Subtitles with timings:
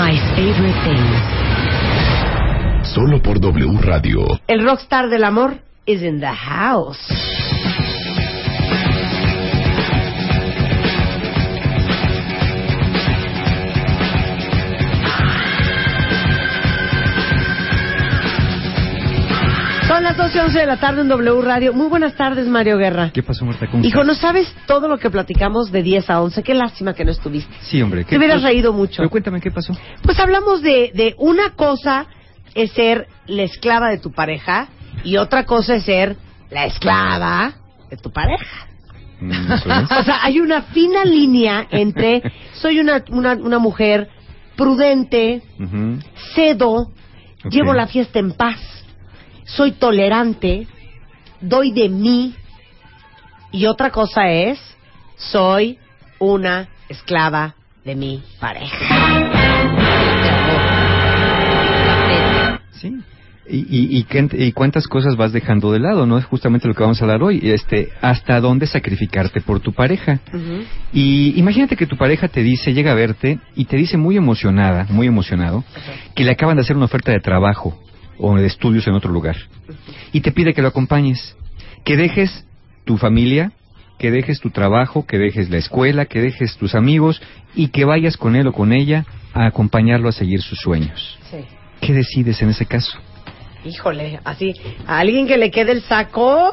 [0.00, 1.20] My Favorite Things.
[2.94, 4.40] Solo por W Radio.
[4.46, 7.49] El rockstar del amor is in the house.
[20.00, 21.74] Son las 12 y 11 de la tarde en W Radio.
[21.74, 23.10] Muy buenas tardes, Mario Guerra.
[23.12, 23.66] ¿Qué pasó, Marta?
[23.66, 24.06] ¿Cómo Hijo, estás?
[24.06, 26.42] ¿no sabes todo lo que platicamos de 10 a 11?
[26.42, 27.54] Qué lástima que no estuviste.
[27.60, 28.04] Sí, hombre.
[28.04, 28.94] Te hubieras reído mucho.
[28.96, 29.74] Pero cuéntame, ¿qué pasó?
[30.02, 32.06] Pues hablamos de, de una cosa
[32.54, 34.68] es ser la esclava de tu pareja
[35.04, 36.16] y otra cosa es ser
[36.48, 37.52] la esclava
[37.90, 38.68] de tu pareja.
[39.20, 39.30] Mm.
[39.98, 42.22] O sea, hay una fina línea entre
[42.54, 44.08] soy una, una, una mujer
[44.56, 45.98] prudente, Ujú.
[46.34, 46.90] cedo,
[47.44, 47.50] Ok.
[47.52, 48.58] llevo la fiesta en paz,
[49.54, 50.66] soy tolerante,
[51.40, 52.34] doy de mí
[53.52, 54.58] y otra cosa es
[55.16, 55.78] soy
[56.18, 58.76] una esclava de mi pareja.
[62.72, 62.94] Sí.
[63.48, 63.58] Y,
[63.98, 66.18] y, y, cuántas cosas vas dejando de lado, ¿no?
[66.18, 67.40] Es justamente lo que vamos a hablar hoy.
[67.42, 70.20] Este, hasta dónde sacrificarte por tu pareja.
[70.92, 74.86] Y imagínate que tu pareja te dice, llega a verte y te dice muy emocionada,
[74.88, 75.64] muy emocionado,
[76.14, 77.76] que le acaban de hacer una oferta de trabajo
[78.20, 79.36] o de estudios en otro lugar.
[80.12, 81.36] Y te pide que lo acompañes,
[81.84, 82.44] que dejes
[82.84, 83.52] tu familia,
[83.98, 87.20] que dejes tu trabajo, que dejes la escuela, que dejes tus amigos
[87.54, 91.18] y que vayas con él o con ella a acompañarlo a seguir sus sueños.
[91.30, 91.38] Sí.
[91.80, 92.98] ¿Qué decides en ese caso?
[93.64, 94.54] Híjole, así,
[94.86, 96.52] a alguien que le quede el saco,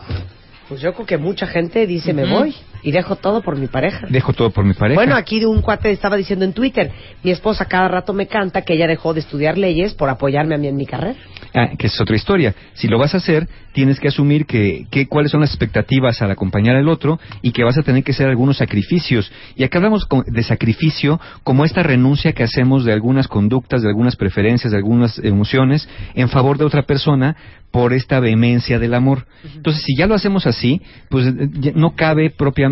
[0.68, 4.08] pues yo creo que mucha gente dice, me voy y dejo todo por mi pareja.
[4.10, 5.00] Dejo todo por mi pareja.
[5.00, 6.92] Bueno, aquí un cuate estaba diciendo en Twitter,
[7.24, 10.58] mi esposa cada rato me canta que ella dejó de estudiar leyes por apoyarme a
[10.58, 11.18] mí en mi carrera.
[11.54, 12.54] Ah, que es otra historia.
[12.74, 16.32] Si lo vas a hacer, tienes que asumir que, que cuáles son las expectativas al
[16.32, 19.32] acompañar al otro y que vas a tener que hacer algunos sacrificios.
[19.56, 24.16] Y acá hablamos de sacrificio como esta renuncia que hacemos de algunas conductas, de algunas
[24.16, 27.36] preferencias, de algunas emociones en favor de otra persona
[27.72, 29.26] por esta vehemencia del amor.
[29.56, 32.67] Entonces, si ya lo hacemos así, pues eh, no cabe propiamente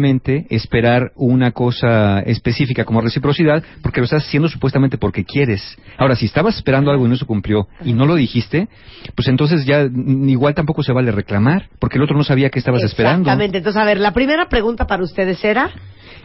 [0.50, 5.78] esperar una cosa específica como reciprocidad, porque lo estás haciendo supuestamente porque quieres.
[5.98, 8.68] Ahora, si estabas esperando algo y no se cumplió y no lo dijiste,
[9.16, 12.84] pues entonces ya igual tampoco se vale reclamar, porque el otro no sabía que estabas
[12.84, 13.22] esperando.
[13.22, 13.58] Exactamente.
[13.58, 15.72] Entonces, a ver, la primera pregunta para ustedes era,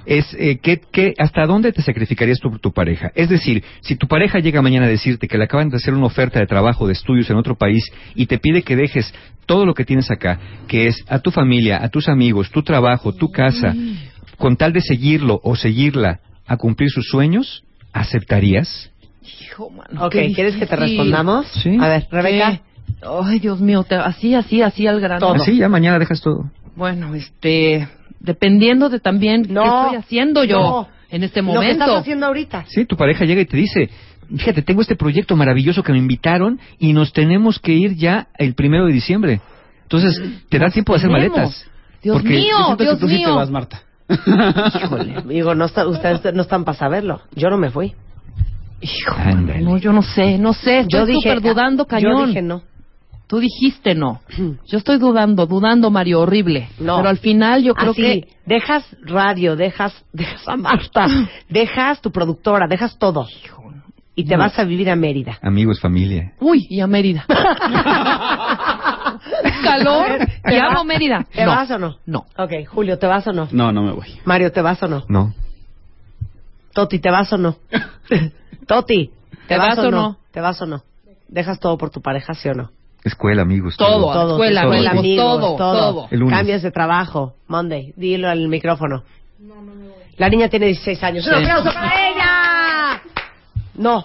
[0.07, 3.13] Es eh, ¿qué, qué, hasta dónde te sacrificarías por tu pareja.
[3.15, 6.07] Es decir, si tu pareja llega mañana a decirte que le acaban de hacer una
[6.07, 9.13] oferta de trabajo, de estudios en otro país y te pide que dejes
[9.47, 13.13] todo lo que tienes acá, que es a tu familia, a tus amigos, tu trabajo,
[13.13, 13.75] tu casa,
[14.39, 18.91] con tal de seguirlo o seguirla a cumplir sus sueños, ¿aceptarías?
[19.43, 20.07] Hijo, mano.
[20.07, 21.47] ok, ¿quieres que te respondamos?
[21.63, 21.77] Sí.
[21.81, 22.53] A ver, Rebeca.
[22.53, 22.61] ¿Qué?
[23.25, 25.21] Ay, Dios mío, te- así, así, así al grano.
[25.21, 25.35] Todo.
[25.35, 26.51] Así, ya mañana dejas todo.
[26.77, 30.89] Bueno, este, dependiendo de también No, qué estoy haciendo yo no.
[31.11, 31.97] en este Lo que estás momento.
[32.01, 32.65] haciendo ahorita.
[32.69, 33.91] Sí, tu pareja llega y te dice,
[34.37, 38.55] fíjate, tengo este proyecto maravilloso que me invitaron y nos tenemos que ir ya el
[38.55, 39.41] primero de diciembre.
[39.83, 41.37] Entonces, te da tiempo de hacer tenemos.
[41.37, 41.67] maletas.
[42.03, 43.35] Dios Porque- mío, Yo Dios que tú sí te mío.
[43.35, 43.83] vas, Marta.
[44.09, 47.21] Híjole, digo, no está, ustedes no están para saberlo.
[47.35, 47.93] Yo no me fui.
[48.81, 49.15] Hijo,
[49.61, 52.29] no, yo no sé, no sé, Yo dije, dudando yo cañón.
[52.29, 52.63] dije no.
[53.27, 54.21] Tú dijiste no.
[54.67, 56.69] Yo estoy dudando, dudando, Mario, horrible.
[56.81, 56.97] No.
[56.97, 61.07] Pero al final yo creo Así, que dejas radio, dejas, dejas a Marta,
[61.49, 63.27] dejas tu productora, dejas todo.
[64.15, 64.41] Y te No.
[64.45, 65.39] vas a vivir a Mérida.
[65.43, 66.33] Amigos, familia.
[66.41, 67.25] Uy, y a Mérida.
[69.63, 70.19] Calor.
[70.45, 71.27] ¿Te amo Mérida.
[71.33, 71.51] ¿Te no.
[71.53, 71.97] vas o no?
[72.07, 72.27] No.
[72.37, 73.49] Ok, Julio, ¿te vas o no?
[73.53, 74.21] No, no me voy.
[74.25, 75.05] Mario, ¿te vas o no?
[75.09, 75.35] No.
[76.75, 77.57] Toti, ¿te vas o no?
[78.67, 79.11] Toti,
[79.47, 80.03] ¿te, ¿Te vas, vas o no?
[80.03, 80.17] no?
[80.31, 80.83] ¿Te vas o no?
[81.29, 82.71] ¿Dejas todo por tu pareja, sí o no?
[83.05, 83.77] Escuela, amigos.
[83.77, 84.73] Todo, Todo, escuela, todo.
[84.73, 86.09] amigos, amigos, todo, todo.
[86.11, 86.37] El lunes.
[86.37, 89.03] Cambias de trabajo, Monday, dilo al micrófono.
[90.19, 91.27] La niña tiene 16 años.
[91.27, 91.41] ¡Un Sí.
[91.41, 92.20] aplauso para ella!
[93.81, 94.05] No.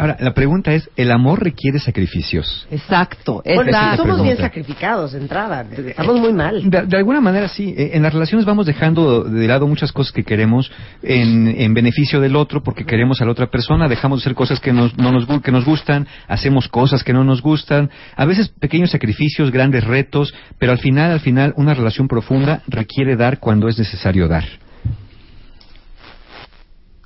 [0.00, 2.66] Ahora, la pregunta es, ¿el amor requiere sacrificios?
[2.70, 5.66] Exacto, Bueno, es somos bien sacrificados de entrada.
[5.76, 6.70] Estamos muy mal.
[6.70, 7.74] De, de alguna manera sí.
[7.76, 10.72] Eh, En las relaciones vamos dejando de lado muchas cosas que queremos
[11.02, 13.88] en, en beneficio del otro porque queremos a la otra persona.
[13.88, 17.22] Dejamos de hacer cosas que nos, no nos, que nos gustan, hacemos cosas que no
[17.22, 17.90] nos gustan.
[18.16, 23.16] A veces pequeños sacrificios, grandes retos, pero al final, al final, una relación profunda requiere
[23.16, 24.44] dar cuando es necesario dar.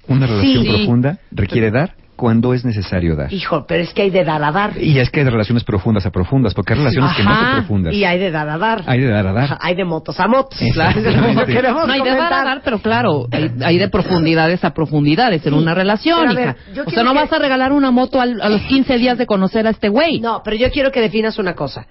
[0.09, 0.69] Una relación Sí.
[0.71, 3.33] profunda requiere dar cuando es necesario dar.
[3.33, 4.81] Hijo, pero es que hay de dar a dar.
[4.81, 7.53] Y es que hay de relaciones profundas a profundas, porque hay relaciones que no son
[7.56, 7.93] profundas.
[7.95, 8.83] Y hay de dar a dar.
[8.87, 9.59] Hay de dar a dar.
[9.61, 10.59] Hay de motos a motos.
[10.61, 15.45] Queremos No, hay de dar a dar, pero claro, hay, hay de profundidades a profundidades
[15.45, 16.83] en Sí, una relación, ver, hija.
[16.87, 19.27] O sea, no que- vas a regalar una moto al- a los 15 días de
[19.27, 20.21] conocer a este güey.
[20.21, 21.87] No, pero yo quiero que definas una cosa.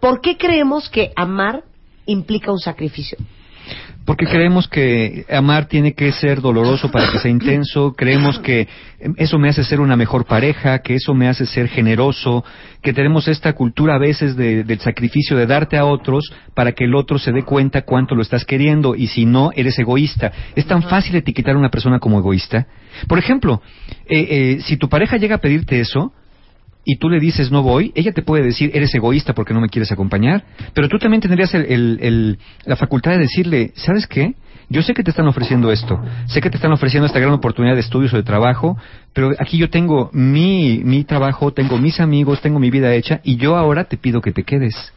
[0.00, 1.62] ¿Por qué creemos que amar
[2.04, 3.16] implica un sacrificio?
[4.04, 8.68] Porque creemos que amar tiene que ser doloroso para que sea intenso, creemos que
[9.16, 12.44] eso me hace ser una mejor pareja, que eso me hace ser generoso,
[12.82, 16.84] que tenemos esta cultura a veces de- del sacrificio de darte a otros para que
[16.84, 20.30] el otro se dé cuenta cuánto lo estás queriendo y si no, eres egoísta.
[20.54, 22.68] Es tan fácil etiquetar a una persona como egoísta.
[23.08, 23.60] Por ejemplo,
[24.08, 26.12] eh, eh, si tu pareja llega a pedirte eso,
[26.86, 29.68] y tú le dices no voy, ella te puede decir eres egoísta porque no me
[29.68, 34.34] quieres acompañar, pero tú también tendrías el- el- el- la facultad de decirle, ¿sabes qué?
[34.68, 37.74] Yo sé que te están ofreciendo esto, sé que te están ofreciendo esta gran oportunidad
[37.74, 38.76] de estudios o de trabajo,
[39.12, 43.36] pero aquí yo tengo mi, mi trabajo, tengo mis amigos, tengo mi vida hecha y
[43.36, 44.92] yo ahora te pido que te quedes.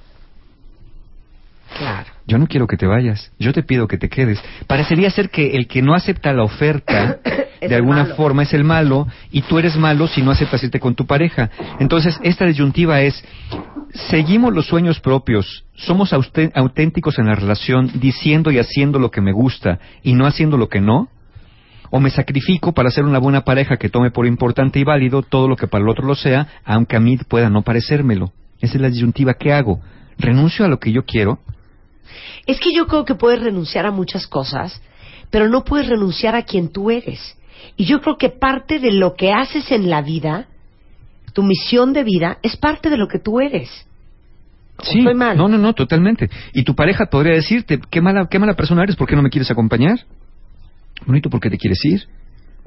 [1.77, 2.09] Claro.
[2.25, 4.41] Yo no quiero que te vayas, yo te pido que te quedes.
[4.67, 7.19] Parecería ser que el que no acepta la oferta
[7.61, 8.15] de alguna malo.
[8.15, 11.49] forma es el malo y tú eres malo si no aceptas irte con tu pareja.
[11.79, 13.23] Entonces, esta disyuntiva es,
[14.09, 19.31] seguimos los sueños propios, somos auténticos en la relación diciendo y haciendo lo que me
[19.31, 21.09] gusta y no haciendo lo que no.
[21.91, 25.47] O me sacrifico para ser una buena pareja que tome por importante y válido todo
[25.47, 28.31] lo que para el otro lo sea, aunque a mí pueda no parecérmelo.
[28.59, 29.81] Esa es la disyuntiva que hago.
[30.19, 31.39] ¿Renuncio a lo que yo quiero?
[32.45, 34.81] Es que yo creo que puedes renunciar a muchas cosas,
[35.29, 37.37] pero no puedes renunciar a quien tú eres.
[37.75, 40.47] Y yo creo que parte de lo que haces en la vida,
[41.33, 43.85] tu misión de vida, es parte de lo que tú eres.
[44.77, 45.37] ¿O Sí, estoy mal?
[45.37, 46.29] no, no, no, totalmente.
[46.53, 49.29] Y tu pareja podría decirte, qué mala, qué mala persona eres, ¿por qué no me
[49.29, 49.99] quieres acompañar?
[51.05, 52.07] Bonito, ¿por qué te quieres ir?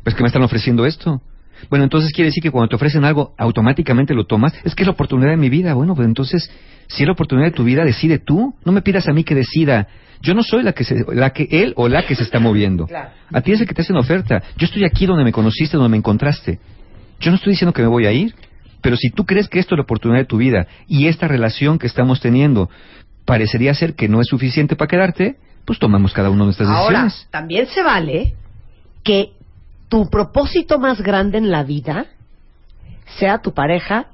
[0.03, 1.21] Pues que me están ofreciendo esto.
[1.71, 4.53] Bueno, entonces quiere decir que cuando te ofrecen algo, automáticamente lo tomas.
[4.65, 5.75] Es que es la oportunidad de mi vida.
[5.75, 6.51] Bueno, pues entonces,
[6.89, 8.55] si es la oportunidad de tu vida, decide tú.
[8.65, 9.89] No me pidas a mí que decida.
[10.21, 12.87] Yo no soy la que, se, la que él o la que se está moviendo.
[12.87, 13.11] Claro.
[13.33, 14.43] A ti es el que te hacen oferta.
[14.57, 16.61] Yo estoy aquí donde me conociste, donde me encontraste.
[17.21, 18.35] Yo no estoy diciendo que me voy a ir,
[18.81, 21.79] pero si tú crees que esto es la oportunidad de tu vida y esta relación
[21.79, 22.69] que estamos teniendo
[23.25, 27.05] parecería ser que no es suficiente para quedarte, pues tomamos cada uno de nuestras Ahora,
[27.05, 27.29] decisiones.
[27.31, 28.35] también se vale
[29.05, 29.31] que
[29.93, 32.07] tu propósito más grande en la vida
[33.19, 34.07] sea tu pareja,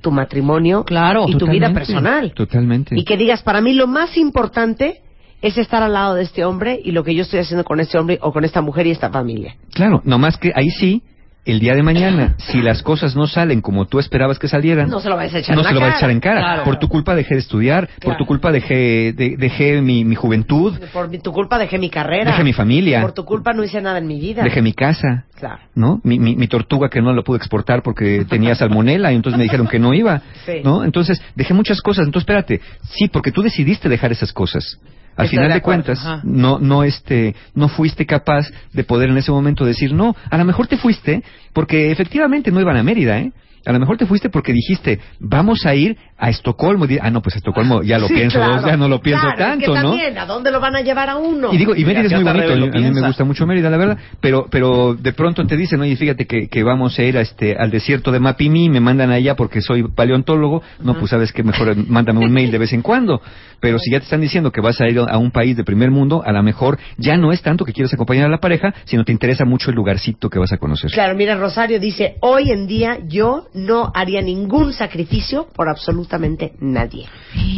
[0.00, 2.32] tu matrimonio Claro, y tu vida personal.
[2.32, 2.98] Totalmente.
[2.98, 5.02] Y que digas, para mí lo más importante
[5.42, 7.98] es estar al lado de este hombre y lo que yo estoy haciendo con este
[7.98, 9.54] hombre o con esta mujer y esta familia.
[9.74, 11.02] Claro, nomás que ahí sí,
[11.50, 15.00] el día de mañana, si las cosas no salen como tú esperabas que salieran, No
[15.00, 16.40] se lo vayas a echar no en se la lo va a echar en cara.
[16.40, 16.64] Claro.
[16.64, 20.78] Por tu culpa dejé de estudiar, por tu culpa dejé, de- dejé mi, mi juventud,
[20.92, 22.30] Por mi- tu culpa dejé mi carrera.
[22.32, 24.42] dejé mi familia, Por tu culpa no hice nada en mi vida.
[24.42, 25.24] dejé mi casa.
[25.38, 25.58] Claro.
[25.74, 26.00] ¿no?
[26.02, 29.44] Mi, mi, mi tortuga que no la pude exportar porque tenía salmonela y entonces me
[29.44, 30.60] dijeron que no iba, Sí.
[30.64, 30.84] ¿no?
[30.84, 32.06] Entonces dejé muchas cosas.
[32.06, 34.78] Entonces espérate, sí, porque tú decidiste dejar esas cosas.
[35.18, 36.20] Al final de cuentas, ajá.
[36.24, 40.14] no, no, este, no fuiste capaz de poder en ese momento decir no.
[40.30, 41.22] A lo mejor te fuiste
[41.52, 43.32] porque efectivamente no iban a Mérida, ¿eh?
[43.66, 46.86] A lo mejor te fuiste porque dijiste, vamos a ir a Estocolmo.
[47.00, 48.66] Ah, no, pues Estocolmo ya lo Sí, pienso, claro.
[48.66, 49.90] ya no lo pienso Claro, es tanto, que ¿no?
[49.90, 51.52] también, ¿a dónde lo van a llevar a uno?
[51.52, 53.98] Y digo, y Mérida es muy bonito, a mí, me gusta mucho Mérida, la verdad,
[54.20, 57.56] pero pero de pronto te dicen, oye, fíjate que, que vamos a ir a este
[57.56, 61.76] al desierto de Mapimí, me mandan allá porque soy paleontólogo, no, pues sabes que mejor
[61.88, 63.22] mándame un mail de vez en cuando,
[63.60, 65.90] pero si ya te están diciendo que vas a ir a un país de primer
[65.90, 69.04] mundo, a lo mejor ya no es tanto que quieres acompañar a la pareja, sino
[69.04, 70.90] te interesa mucho el lugarcito que vas a conocer.
[70.90, 75.68] Claro, mira, Rosario dice, hoy en día yo no haría ningún sacrificio por
[76.08, 77.06] absolutamente nadie.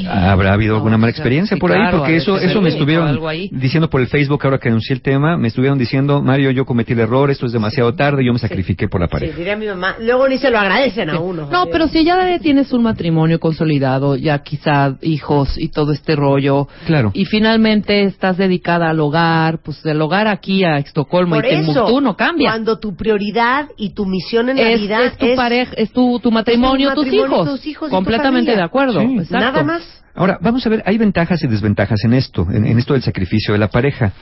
[0.09, 1.91] ¿Habrá habido No, alguna mala experiencia sí, por ahí?
[1.91, 3.19] Porque eso, eso me estuvieron
[3.53, 6.93] diciendo por el Facebook ahora que anuncié el tema, me estuvieron diciendo, Mario, yo cometí
[6.93, 9.37] el error, esto es demasiado tarde, yo me sacrifiqué por la Sí, pareja.
[9.37, 9.97] diría mi mamá.
[10.01, 11.49] Luego ni se lo agradecen a uno.
[11.51, 16.69] No, pero si ya tienes un matrimonio consolidado, ya quizá hijos y todo este rollo,
[16.87, 17.11] Claro.
[17.15, 21.73] y finalmente estás dedicada al hogar, pues del hogar aquí a Estocolmo Por y eso,
[21.73, 22.51] Timbuktu no cambia.
[22.51, 26.19] cuando tu prioridad y tu misión en la es, vida es tu pareja, es tu,
[26.21, 27.49] tu matrimonio, es tu tus, matrimonio, hijos.
[27.61, 29.01] tus hijos Completamente de acuerdo.
[29.01, 29.21] Sí.
[29.31, 29.83] Nada más.
[30.15, 33.53] Ahora, vamos a ver, hay ventajas y desventajas en esto, en, en esto del sacrificio
[33.53, 34.13] de la pareja.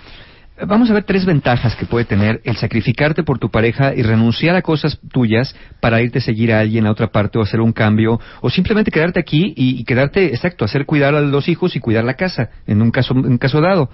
[0.66, 4.56] Vamos a ver tres ventajas que puede tener el sacrificarte por tu pareja y renunciar
[4.56, 7.72] a cosas tuyas para irte a seguir a alguien a otra parte o hacer un
[7.72, 11.80] cambio o simplemente quedarte aquí y, y quedarte, exacto, hacer cuidar a los hijos y
[11.80, 13.88] cuidar la casa en un caso, en un caso dado.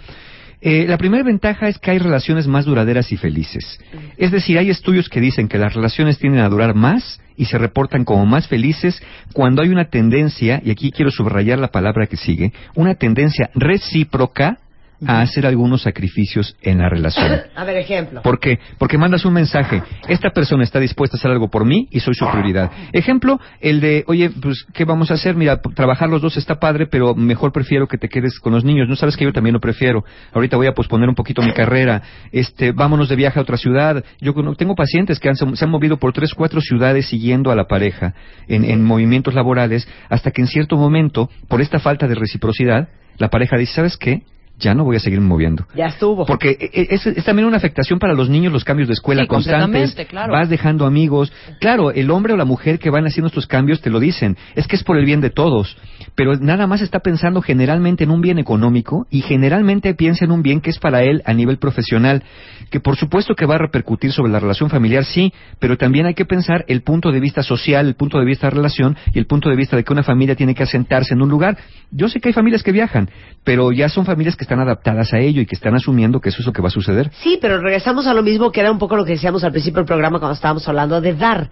[0.61, 3.79] Eh, la primera ventaja es que hay relaciones más duraderas y felices.
[4.17, 7.59] Es decir, hay estudios que dicen que las relaciones tienden a durar más y se
[7.59, 12.17] reportan como más felices cuando hay una tendencia, y aquí quiero subrayar la palabra que
[12.17, 14.59] sigue, una tendencia recíproca
[15.07, 17.41] a hacer algunos sacrificios en la relación.
[17.57, 18.23] A ver, ejemplo.
[18.23, 18.59] ¿Por qué?
[18.79, 19.83] Porque mandas un mensaje.
[20.09, 22.71] Esta persona está dispuesta a hacer algo por mí y soy su prioridad.
[22.93, 25.35] Ejemplo, el de, oye, pues, ¿qué vamos a hacer?
[25.37, 28.89] Mira, trabajar los dos está padre, pero mejor prefiero que te quedes con los niños.
[28.89, 30.05] No sabes que yo también lo prefiero.
[30.33, 32.03] Ahorita voy a posponer un poquito mi carrera.
[32.33, 34.05] Este, vámonos de viaje a otra ciudad.
[34.21, 37.65] Yo tengo pacientes que han- se han movido por tres, cuatro ciudades siguiendo a la
[37.67, 38.15] pareja
[38.49, 43.29] en, en movimientos laborales hasta que en cierto momento, por esta falta de reciprocidad, la
[43.29, 44.23] pareja dice, ¿sabes qué?
[44.59, 45.67] Ya no voy a seguir moviendo.
[45.75, 46.25] Ya estuvo.
[46.27, 49.23] Porque e- e- es, es también una afectación para los niños los cambios de escuela
[49.23, 49.95] Sí, constantes.
[50.09, 50.33] claro.
[50.33, 51.33] Vas dejando amigos.
[51.61, 54.37] Claro, el hombre o la mujer que van haciendo estos cambios te lo dicen.
[54.55, 55.77] Es que es por el bien de todos.
[56.15, 60.43] Pero nada más está pensando generalmente en un bien económico y generalmente piensa en un
[60.43, 62.23] bien que es para él a nivel profesional.
[62.71, 66.15] Que por supuesto que va a repercutir sobre la relación familiar, sí, pero también hay
[66.15, 69.27] que pensar el punto de vista social, el punto de vista de relación y el
[69.27, 71.59] punto de vista de que una familia tiene que asentarse en un lugar.
[71.91, 73.11] Yo sé que hay familias que viajan,
[73.45, 76.41] pero ya son familias que están adaptadas a ello y que están asumiendo que eso
[76.41, 77.11] es lo que va a suceder.
[77.23, 79.79] Sí, pero regresamos a lo mismo que era un poco lo que decíamos al principio
[79.79, 81.51] del programa cuando estábamos hablando de dar.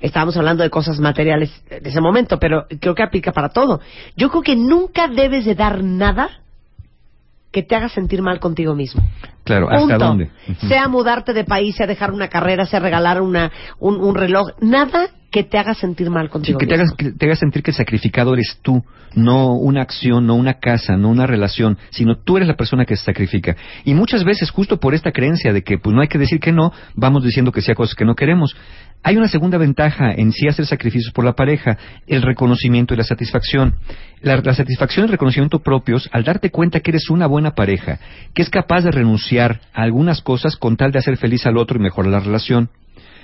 [0.00, 3.80] Estábamos hablando de cosas materiales de ese momento, pero creo que aplica para todo.
[4.16, 6.28] Yo creo que nunca debes de dar nada
[7.50, 9.02] que te haga sentir mal contigo mismo.
[9.44, 9.98] Claro, ¿hasta Punto.
[9.98, 10.30] dónde?
[10.68, 15.08] Sea mudarte de país, sea dejar una carrera, sea regalar una, un, un reloj, nada
[15.30, 16.84] que te haga sentir mal Sí, contigo que te mismo.
[16.84, 18.82] hagas, que te hagas sentir que el sacrificado eres tú,
[19.14, 22.96] no una acción, no una casa, no una relación, sino tú eres la persona que
[22.96, 23.54] se sacrifica.
[23.84, 26.52] Y muchas veces, justo por esta creencia de que pues no hay que decir que
[26.52, 28.56] no, vamos diciendo que sí a cosas que no queremos.
[29.02, 33.04] Hay una segunda ventaja en sí hacer sacrificios por la pareja, el reconocimiento y la
[33.04, 33.74] satisfacción.
[34.22, 38.00] La, la satisfacción y el reconocimiento propios al darte cuenta que eres una buena pareja,
[38.34, 41.78] que es capaz de renunciar a algunas cosas con tal de hacer feliz al otro
[41.78, 42.70] y mejorar la relación.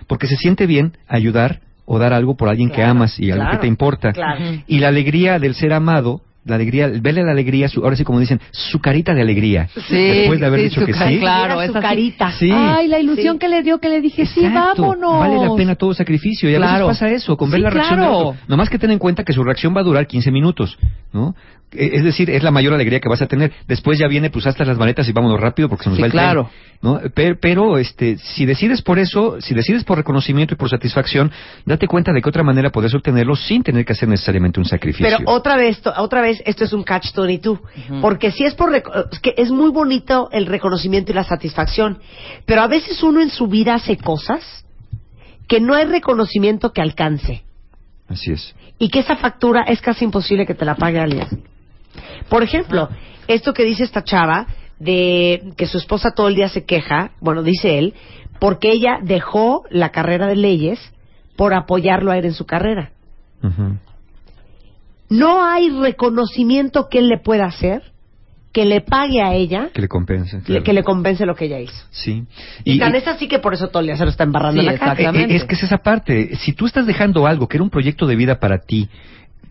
[0.06, 3.58] Porque se siente bien ayudar o dar algo por alguien que amas y algo claro,
[3.58, 4.12] que te importa.
[4.12, 4.44] claro.
[4.66, 8.20] Y la alegría del ser amado, la alegría, verle la alegría, su- ahora sí como
[8.20, 9.68] dicen, su carita de alegría.
[9.88, 11.18] Sí, Después de haber sí, dicho su que sí.
[11.18, 12.32] Claro, su carita.
[12.32, 12.50] Sí.
[12.52, 13.38] Ay, la ilusión Sí.
[13.38, 14.82] que le dio que le dije, sí, Exacto.
[14.82, 15.18] vámonos.
[15.20, 16.50] Vale la pena todo sacrificio.
[16.50, 16.86] Y a Claro.
[16.88, 18.16] veces pasa eso, con ver Sí, la reacción claro.
[18.18, 18.40] otro.
[18.48, 20.76] Nomás que ten en cuenta que su reacción va a durar 15 minutos,
[21.12, 21.34] ¿no?
[21.72, 23.50] E- Es decir, es la mayor alegría que vas a tener.
[23.66, 26.06] Después ya viene, pues hasta las maletas y vámonos rápido porque se nos Sí, va
[26.06, 26.50] el tren, claro.
[26.82, 27.00] ¿no?
[27.14, 31.32] Pero, pero, este, si decides por eso, si decides por reconocimiento y por satisfacción,
[31.64, 35.04] date cuenta de que otra manera puedes obtenerlo sin tener que hacer necesariamente un sacrificio.
[35.18, 37.58] Pero otra vez, otra vez, esto es un catch 22.
[38.00, 38.82] Porque si es por, es
[39.20, 41.98] que es muy bonito el reconocimiento y la satisfacción,
[42.46, 44.64] pero a veces uno en su vida hace cosas
[45.48, 47.42] que no hay reconocimiento que alcance
[48.08, 48.54] Así es.
[48.78, 51.44] y que esa factura es casi imposible que te la pague alguien.
[52.28, 52.88] Por ejemplo,
[53.28, 54.46] esto que dice esta chava
[54.78, 57.94] de que su esposa todo el día se queja, bueno, dice él,
[58.40, 60.80] porque ella dejó la carrera de leyes
[61.36, 62.90] por apoyarlo a él en su carrera.
[63.42, 63.76] Ujú.
[65.18, 67.82] No hay reconocimiento que él le pueda hacer
[68.52, 70.40] que le pague a ella Que le compense.
[70.42, 70.62] claro.
[70.62, 71.84] que le compense lo que ella hizo.
[71.90, 72.24] Sí.
[72.62, 74.78] Y, tan es así que por eso día se lo está embarrando Sí, en la
[74.78, 74.92] cara.
[74.92, 75.34] exactamente.
[75.34, 76.36] Es que es esa parte.
[76.36, 78.88] Si tú estás dejando algo que era un proyecto de vida para ti,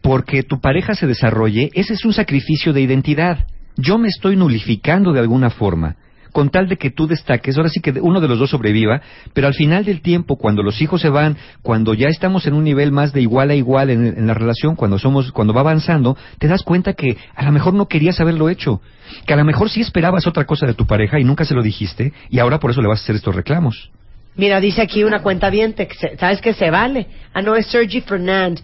[0.01, 3.45] porque tu pareja se desarrolle, ese es un sacrificio de identidad.
[3.75, 5.97] Yo me estoy nulificando de alguna forma,
[6.33, 7.55] con tal de que tú destaques.
[7.55, 9.01] Ahora sí que uno de los dos sobreviva,
[9.33, 12.65] pero al final del tiempo, cuando los hijos se van, cuando ya estamos en un
[12.65, 16.17] nivel más de igual a igual en, en la relación, cuando somos, cuando va avanzando,
[16.39, 18.81] te das cuenta que a lo mejor no querías haberlo hecho,
[19.25, 21.63] que a lo mejor sí esperabas otra cosa de tu pareja y nunca se lo
[21.63, 23.91] dijiste, y ahora por eso le vas a hacer estos reclamos.
[24.35, 25.75] Mira, dice aquí una cuenta bien,
[26.19, 27.07] ¿sabes que se vale?
[27.33, 28.59] Ah, no, es Sergi Fernand.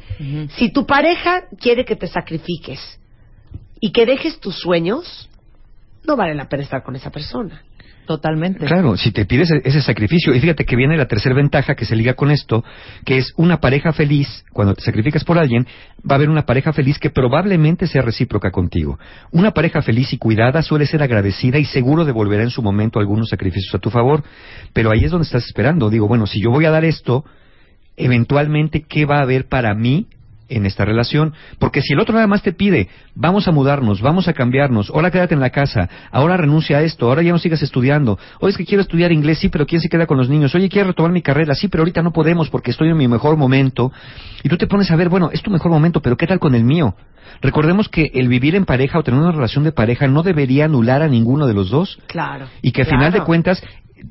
[0.56, 3.00] Si tu pareja quiere que te sacrifiques
[3.80, 5.30] y que dejes tus sueños,
[6.06, 7.62] no vale la pena estar con esa persona.
[8.10, 8.66] Totalmente.
[8.66, 11.96] Claro, si te pides ese sacrificio, y fíjate que viene la tercera ventaja que se
[11.96, 12.64] liga con esto,
[13.06, 15.68] que es una pareja feliz, cuando te sacrificas por alguien,
[16.00, 18.98] va a haber una pareja feliz que probablemente sea recíproca contigo.
[19.30, 23.30] Una pareja feliz y cuidada suele ser agradecida y seguro devolverá en su momento algunos
[23.30, 24.24] sacrificios a tu favor,
[24.74, 25.92] pero ahí es donde estás esperando.
[25.92, 27.26] Digo, bueno, si yo voy a dar esto,
[27.96, 30.08] eventualmente, ¿qué va a haber para mí
[30.50, 31.34] en esta relación?
[31.60, 35.12] Porque si el otro nada más te pide, vamos a mudarnos, vamos a cambiarnos, ahora
[35.12, 38.58] quédate en la casa, ahora renuncia a esto, ahora ya no sigas estudiando, oye, es
[38.58, 40.54] que quiero estudiar inglés, sí, pero ¿quién se queda con los niños?
[40.56, 43.38] Oye, quiero retomar mi carrera, sí, pero ahorita no podemos porque estoy en mi mejor
[43.38, 43.92] momento.
[44.44, 46.56] Y tú te pones a ver, bueno, es tu mejor momento, pero ¿qué tal con
[46.56, 46.96] el mío?
[47.42, 51.02] Recordemos que el vivir en pareja o tener una relación de pareja no debería anular
[51.02, 52.48] a ninguno de los dos Claro.
[52.62, 53.64] y que a final de cuentas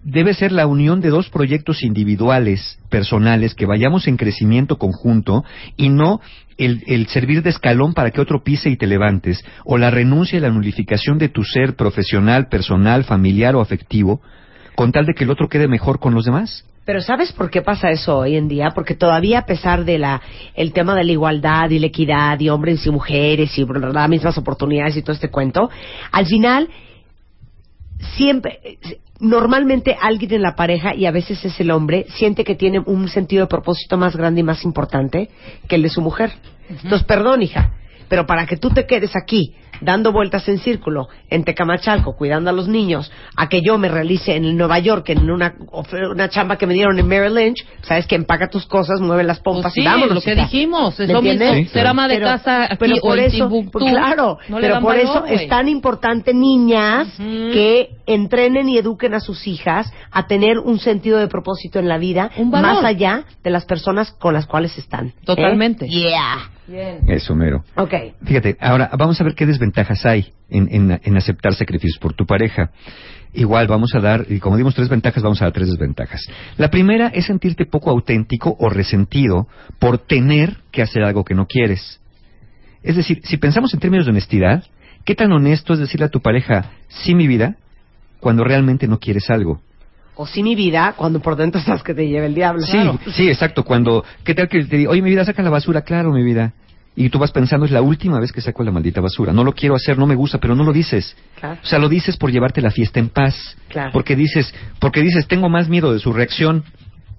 [0.03, 5.45] debe ser la unión de dos proyectos individuales, personales, que vayamos en crecimiento conjunto
[5.77, 6.21] y no
[6.57, 10.39] el, el servir de escalón para que otro pise y te levantes, o la renuncia
[10.39, 14.21] y la nulificación de tu ser profesional, personal, familiar o afectivo,
[14.75, 16.65] con tal de que el otro quede mejor con los demás.
[16.89, 18.71] Pero ¿sabes por qué pasa eso hoy en día?
[18.75, 20.23] Porque todavía a pesar de la
[20.55, 24.39] el tema de la igualdad y la equidad y hombres y mujeres y las mismas
[24.39, 25.69] oportunidades y todo este cuento,
[26.11, 26.71] al final
[28.17, 32.55] siempre eh, normalmente alguien en la pareja y a veces es el hombre siente que
[32.55, 35.31] tiene un sentido de propósito más grande y más importante
[35.67, 36.33] que el de su mujer.
[36.69, 37.73] Entonces, perdón, hija,
[38.09, 42.53] pero para que tú te quedes aquí dando vueltas en círculo en Tecamachalco, cuidando a
[42.53, 45.55] los niños, a que yo me realice en Nueva York, en una,
[46.13, 49.41] una chamba que me dieron en Merrill Lynch, sabes que empaca tus cosas, mueve las
[49.41, 50.15] pompas Pues sí, y vámonos.
[50.15, 51.53] lo que dijimos, es ¿Me lo mismo?
[51.55, 54.81] Sí, ser ama de Pero- casa aquí pero por eso, Timbuktu, pues claro, no pero
[54.81, 60.27] por valor, eso es tan importante, niñas, que entrenen y eduquen a sus hijas a
[60.27, 64.47] tener un sentido de propósito en la vida, más allá de las personas con las
[64.47, 65.09] cuales están.
[65.09, 65.13] ¿eh?
[65.25, 65.87] Totalmente.
[65.89, 66.51] Yeah.
[67.07, 67.65] Eso, mero.
[67.77, 67.95] Ok.
[68.25, 69.68] Fíjate, ahora vamos a ver qué desventajas
[70.05, 72.71] hay en, en- en aceptar sacrificios por tu pareja.
[73.35, 76.23] Igual vamos a dar, y como dimos tres ventajas, vamos a dar tres desventajas.
[76.57, 79.47] La primera es sentirte poco auténtico o resentido
[79.79, 82.01] por tener que hacer algo que no quieres.
[82.83, 84.65] Es decir, si pensamos en términos de honestidad,
[85.05, 87.57] ¿qué tan honesto es decirle a tu pareja, sí mi vida,
[88.21, 89.61] cuando realmente no quieres algo?
[90.15, 92.63] O sí mi vida, cuando por dentro sabes que te lleva el diablo.
[92.63, 92.99] Sí, Claro.
[93.13, 93.63] sí, exacto.
[93.63, 95.83] Cuando, ¿qué tal que te diga, oye, mi vida, saca la basura?
[95.83, 96.55] Claro, mi vida.
[97.01, 99.33] Y tú vas pensando, es la última vez que saco la maldita basura.
[99.33, 101.17] No lo quiero hacer, no me gusta, pero no lo dices.
[101.39, 101.61] Claro.
[101.63, 103.57] O sea, lo dices por llevarte la fiesta en paz.
[103.69, 103.93] Claro.
[103.93, 106.65] Porque dices, porque dices, tengo más miedo de su reacción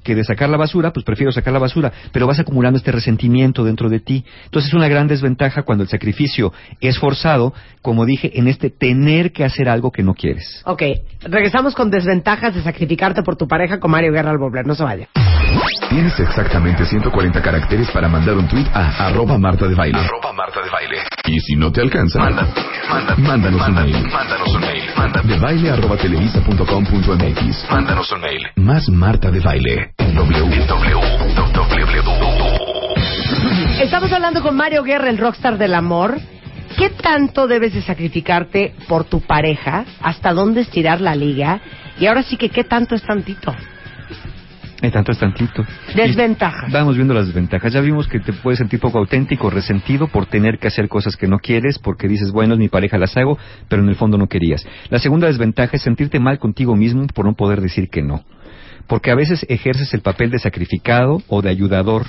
[0.03, 3.63] que de sacar la basura, pues prefiero sacar la basura, pero vas acumulando este resentimiento
[3.63, 4.25] dentro de ti.
[4.46, 9.32] Entonces es una gran desventaja cuando el sacrificio es forzado, como dije, en este tener
[9.32, 10.62] que hacer algo que no quieres.
[10.65, 10.84] Ok,
[11.22, 14.65] regresamos con desventajas de sacrificarte por tu pareja con Mario Guerra al Bobler.
[14.65, 15.08] No se vaya.
[15.89, 20.00] Tienes exactamente 140 caracteres para mandar un tweet a arroba Marta de Baile.
[20.00, 20.98] Arroba Marta de Baile.
[21.25, 24.08] Y si no te alcanza, mándanos un mail.
[24.12, 24.84] Mándanos un mail.
[25.24, 27.65] De baile arroba televisa punto com punto MX.
[27.70, 28.41] Mándanos un mail.
[28.56, 29.91] Más Marta de Baile.
[33.82, 36.18] Estamos hablando con Mario Guerra, el rockstar del amor.
[36.77, 39.86] ¿Qué tanto debes de sacrificarte por tu pareja?
[40.01, 41.60] ¿Hasta dónde estirar la liga?
[42.00, 43.53] Y ahora sí que qué tanto es tantito.
[44.82, 45.65] Hay tanto es tantito.
[45.96, 46.70] Desventajas.
[46.70, 47.74] Y Vamos viendo las desventajas.
[47.74, 51.27] Ya vimos que te puedes sentir poco auténtico, resentido por tener que hacer cosas que
[51.27, 53.38] no quieres, porque dices, bueno, es mi pareja, las hago,
[53.68, 54.65] pero en el fondo no querías.
[54.89, 58.24] La segunda desventaja es sentirte mal contigo mismo por no poder decir que no.
[58.89, 62.05] Porque a veces ejerces el papel de sacrificado o de ayudador.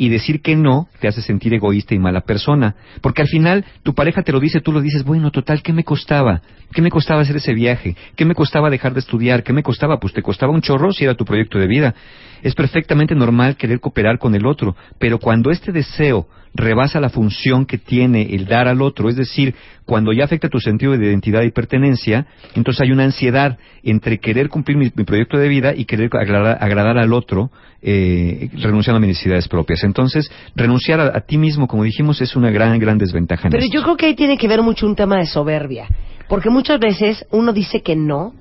[0.00, 2.76] Y decir que no te hace sentir egoísta y mala persona.
[3.00, 5.82] Porque al final tu pareja te lo dice, tú lo dices, bueno, total, ¿qué me
[5.82, 6.40] costaba?
[6.72, 7.96] ¿Qué me costaba hacer ese viaje?
[8.14, 9.42] ¿Qué me costaba dejar de estudiar?
[9.42, 9.98] ¿Qué me costaba?
[9.98, 11.96] Pues te costaba un chorro si era tu proyecto de vida.
[12.42, 17.66] Es perfectamente normal querer cooperar con el otro, pero cuando este deseo rebasa la función
[17.66, 21.42] que tiene el dar al otro, es decir, cuando ya afecta tu sentido de identidad
[21.42, 25.84] y pertenencia, entonces hay una ansiedad entre querer cumplir mi, mi proyecto de vida y
[25.84, 29.84] querer agradar, agradar al otro, eh, renunciando a mis necesidades propias.
[29.84, 33.48] Entonces, renunciar a, a ti mismo, como dijimos, es una gran, gran desventaja.
[33.48, 35.88] en Pero yo creo que ahí tiene que ver mucho un tema de soberbia.
[36.28, 38.34] Porque muchas veces uno dice que no,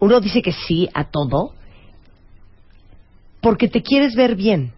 [0.00, 1.54] uno dice que sí a todo,
[3.40, 4.72] porque te quieres ver bien,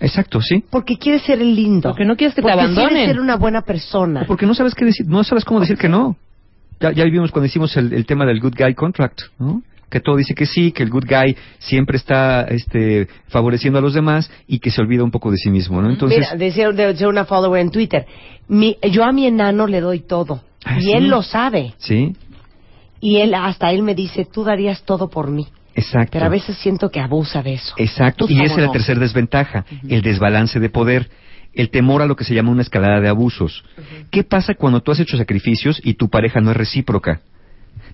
[0.00, 0.64] Exacto, sí.
[0.70, 1.90] porque quieres ser el lindo.
[1.90, 2.88] Porque no quieres que te porque abandonen.
[2.88, 4.22] quieres ser una buena persona.
[4.22, 6.16] O porque no sabes qué decir, no sabes cómo decir que no.
[6.80, 9.62] Ya, ya vimos cuando hicimos el, el tema del good guy contract, ¿no?
[9.90, 13.92] Que todo dice que sí, que el good guy siempre está este, favoreciendo a los
[13.92, 15.90] demás y que se olvida un poco de sí mismo, ¿no?
[15.90, 18.06] Entonces, Mira, decía, decía una follower en Twitter,
[18.48, 20.42] mi- yo a mi enano le doy todo.
[20.64, 20.92] Ah, y sí.
[20.92, 21.74] él lo sabe.
[21.78, 22.14] sí,
[23.00, 25.46] Y él, hasta él me dice, tú darías todo por mí.
[25.84, 26.12] Exacto.
[26.12, 27.74] Pero a veces siento que abusa de eso.
[27.76, 31.10] Exacto, Tú y esa es la tercera desventaja, el desbalance de poder,
[31.54, 33.64] el temor a lo que se llama una escalada de abusos.
[34.10, 37.20] ¿Qué pasa cuando tú has hecho sacrificios y tu pareja no es recíproca?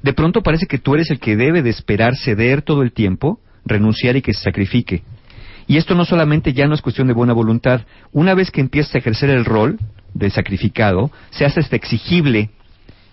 [0.03, 3.41] De pronto parece que tú eres el que debe de esperar ceder todo el tiempo,
[3.65, 5.03] renunciar y que se sacrifique.
[5.67, 7.83] Y esto no solamente ya no es cuestión de buena voluntad.
[8.13, 9.79] Una vez que empiezas a ejercer el rol
[10.15, 12.51] de sacrificado, se hace hasta exigible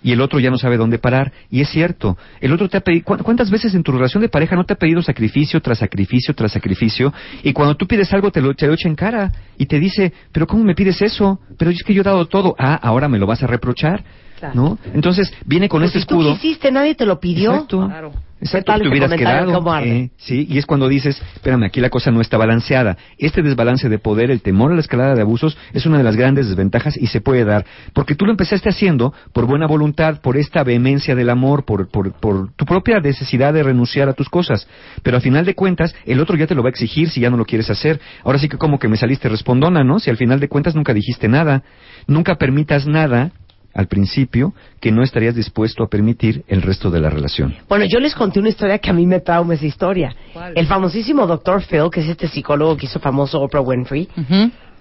[0.04, 1.32] y el otro ya no sabe dónde parar.
[1.50, 4.30] Y es cierto, el otro te ha pedido, ¿cu- ¿cuántas veces en tu relación de
[4.30, 7.14] pareja no te ha pedido sacrificio tras sacrificio tras sacrificio?
[7.44, 10.14] Y cuando tú pides algo te lo, te lo echa en cara y te dice,
[10.32, 11.40] pero ¿cómo me pides eso?
[11.58, 12.56] Pero es que yo he dado todo.
[12.60, 14.04] Ah, ahora me lo vas a reprochar.
[14.40, 14.56] Claro.
[14.56, 14.78] ¿No?
[14.94, 16.34] Entonces viene con Pues este si tú escudo.
[16.36, 17.54] quisiste, nadie te lo pidió.
[17.54, 17.88] Exacto.
[17.88, 18.12] Claro.
[18.44, 19.80] Exacto, ¿Qué tal te hubieras quedado.
[19.80, 22.98] Eh, sí, y es cuando dices, espérame, aquí la cosa no está balanceada.
[23.18, 26.18] Este desbalance de poder, el temor a la escalada de abusos, es una de las
[26.18, 27.66] grandes desventajas y se puede dar.
[27.94, 32.12] Porque tú lo empezaste haciendo por buena voluntad, por esta vehemencia del amor, por, por,
[32.20, 34.68] por tu propia necesidad de renunciar a tus cosas.
[35.04, 37.30] Pero al final de cuentas, el otro ya te lo va a exigir si ya
[37.30, 38.02] no lo quieres hacer.
[38.26, 40.00] Ahora sí que como que me saliste respondona, ¿no?
[40.00, 41.64] Si al final de cuentas nunca dijiste nada.
[42.08, 43.32] Nunca permitas nada
[43.74, 47.56] al principio que no estarías dispuesto a permitir el resto de la relación.
[47.68, 50.16] Bueno, yo les conté una historia que a mí me trauma esa historia.
[50.34, 50.54] ¿Cuál?
[50.56, 51.64] El famosísimo Dr.
[51.64, 54.08] Phil, que es este psicólogo que hizo famoso Oprah Winfrey,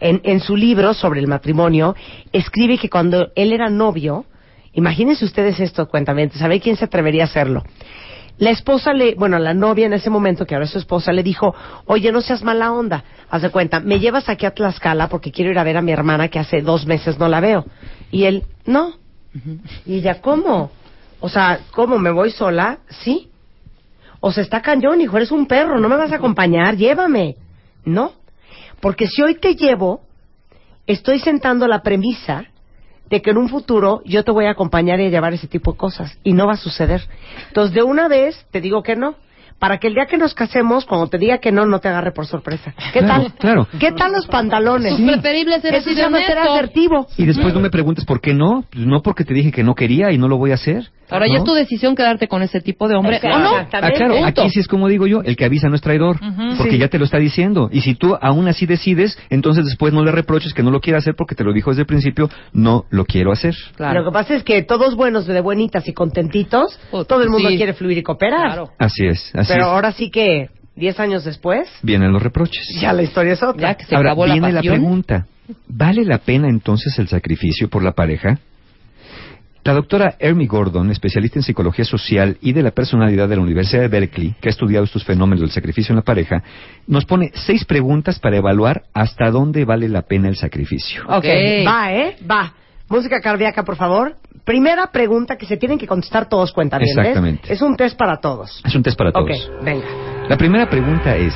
[0.00, 1.94] en, en su libro sobre el matrimonio,
[2.32, 4.26] escribe que cuando él era novio,
[4.72, 7.62] imagínense ustedes esto, cuentamente, ¿sabe quién se atrevería a hacerlo?
[8.38, 11.22] La esposa le, bueno, la novia en ese momento, que ahora es su esposa, le
[11.22, 11.54] dijo,
[11.86, 15.50] oye, no seas mala onda, haz de cuenta, me llevas aquí a Tlaxcala porque quiero
[15.50, 17.66] ir a ver a mi hermana que hace dos meses no la veo.
[18.12, 18.92] Y él, no,
[19.86, 20.70] Y ella, ¿cómo?
[21.18, 21.98] O sea, ¿cómo?
[21.98, 22.80] ¿Me voy sola?
[22.88, 23.30] Sí.
[24.20, 27.36] O sea, está cañón, hijo, eres un perro, no me vas a acompañar, llévame.
[27.84, 28.12] No.
[28.80, 30.02] Porque si hoy te llevo,
[30.86, 32.44] estoy sentando la premisa
[33.08, 35.72] de que en un futuro yo te voy a acompañar y a llevar ese tipo
[35.72, 36.18] de cosas.
[36.22, 37.02] Y no va a suceder.
[37.48, 39.16] Entonces, de una vez te digo que no.
[39.62, 42.10] Para que el día que nos casemos, cuando te diga que no, no te agarre
[42.10, 42.74] por sorpresa.
[42.92, 43.32] ¿Qué Claro, tal?
[43.34, 43.68] claro.
[43.78, 44.94] ¿Qué tal los pantalones?
[44.98, 47.06] Pues preferible ser Eso de llama ser asertivo.
[47.16, 48.64] Y después no me preguntes por qué no.
[48.72, 50.90] Pues no porque te dije que no quería y no lo voy a hacer.
[51.10, 53.36] Ahora ya es tu decisión quedarte con ese tipo de hombre Exacto.
[53.36, 53.56] o no.
[53.56, 54.42] Ah, claro, Punto.
[54.42, 56.18] aquí sí es como digo yo, el que avisa no es traidor,
[56.56, 56.78] porque Sí.
[56.78, 57.68] ya te lo está diciendo.
[57.70, 60.98] Y si tú aún así decides, entonces después no le reproches que no lo quiere
[60.98, 63.54] hacer porque te lo dijo desde el principio, no lo quiero hacer.
[63.76, 64.00] Claro.
[64.00, 67.48] Lo que pasa es que todos buenos de buenitas y contentitos, Puta, todo el mundo
[67.50, 67.56] sí.
[67.56, 68.46] quiere fluir y cooperar.
[68.46, 68.70] Claro.
[68.78, 69.68] Así es, así Pero es.
[69.68, 72.66] ahora sí que, 10 años después, Vienen los reproches.
[72.80, 73.68] ya la historia es otra.
[73.72, 74.74] Ya que se Ahora acabó viene la pasión.
[74.76, 75.26] pregunta,
[75.68, 78.38] ¿vale la pena entonces el sacrificio por la pareja?
[79.64, 83.82] La doctora Ermi Gordon, especialista en psicología social y de la personalidad de la Universidad
[83.82, 86.42] de Berkeley, que ha estudiado estos fenómenos del sacrificio en la pareja,
[86.88, 91.02] nos pone seis preguntas para evaluar hasta dónde vale la pena el sacrificio.
[91.04, 91.24] Ok, Ok.
[91.66, 92.16] va, ¿eh?
[92.28, 92.54] Va.
[92.88, 94.16] Música cardíaca, por favor.
[94.44, 97.52] Primera pregunta que se tienen que contestar todos cuentan Exactamente.
[97.52, 98.60] Es un test para todos.
[98.64, 99.48] Es un test para todos.
[99.48, 99.86] Ok, venga.
[100.28, 101.32] La primera pregunta es,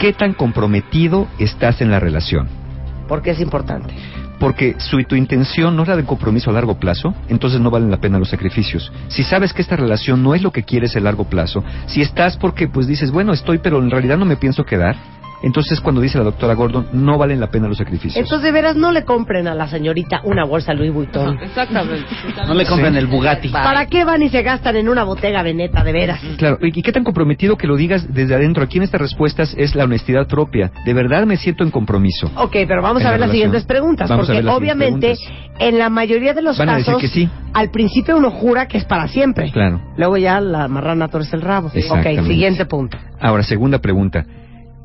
[0.00, 2.65] ¿qué tan comprometido estás en la relación?
[3.08, 3.94] Porque es importante.
[4.38, 7.90] Porque si tu intención no es la de compromiso a largo plazo, entonces no valen
[7.90, 8.92] la pena los sacrificios.
[9.08, 12.36] Si sabes que esta relación no es lo que quieres a largo plazo, si estás
[12.36, 14.96] porque pues dices, bueno, estoy, pero en realidad no me pienso quedar,
[15.42, 18.16] entonces cuando dice la doctora Gordon, no valen la pena los sacrificios.
[18.16, 21.38] Entonces, de veras, no le compren a la señorita una bolsa Louis Vuitton.
[21.42, 22.06] Exactamente.
[22.46, 22.98] No le compren Sí.
[22.98, 23.48] el Bugatti.
[23.48, 26.20] ¿Para qué van y se gastan en una botega veneta, de veras?
[26.38, 28.62] Claro, ¿y qué tan comprometido que lo digas desde adentro?
[28.64, 30.70] Aquí en estas respuestas es la honestidad propia.
[30.84, 32.30] De verdad me siento en compromiso.
[32.36, 33.30] Ok, pero vamos a la ver las relación.
[33.32, 35.58] siguientes preguntas, Vamos porque las obviamente preguntas.
[35.60, 37.28] en la mayoría de los Van a decir casos, que sí.
[37.52, 39.50] al principio uno jura que es para siempre.
[39.52, 39.80] Claro.
[39.96, 41.70] Luego ya la marrana torce el rabo.
[41.74, 42.20] Exactamente.
[42.22, 42.96] Ok, siguiente punto.
[43.20, 44.24] Ahora, segunda pregunta.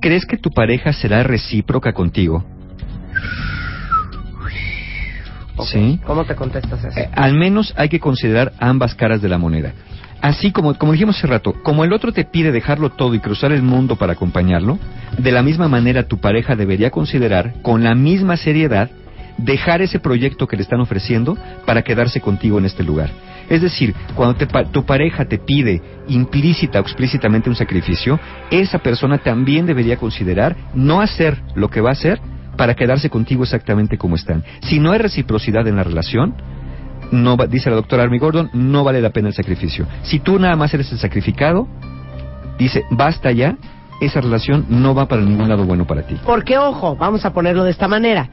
[0.02, 2.44] ¿Crees que tu pareja será recíproca contigo?
[5.66, 6.00] Sí.
[6.06, 7.00] ¿Cómo te contestas eso?
[7.00, 9.74] Eh, al menos hay que considerar ambas caras de la moneda.
[10.20, 13.52] Así como, como dijimos hace rato, como el otro te pide dejarlo todo y cruzar
[13.52, 14.80] el mundo para acompañarlo,
[15.20, 18.90] de la misma manera tu pareja debería considerar, con la misma seriedad,
[19.38, 23.12] dejar ese proyecto que le están ofreciendo para quedarse contigo en este lugar.
[23.52, 28.18] Es decir, cuando te tu pareja te pide implícita o explícitamente un sacrificio,
[28.50, 32.20] esa persona también debería considerar no hacer lo que va a hacer
[32.56, 34.44] para quedarse contigo exactamente como están.
[34.62, 36.34] Si no hay reciprocidad en la relación,
[37.12, 39.86] no va- dice la doctora Army Gordon, no vale la pena el sacrificio.
[40.04, 41.68] Si tú nada más eres el sacrificado,
[42.58, 43.58] dice, basta ya,
[44.00, 46.16] esa relación no va para ningún lado bueno para ti.
[46.26, 48.30] Porque, ojo, vamos a ponerlo de esta manera.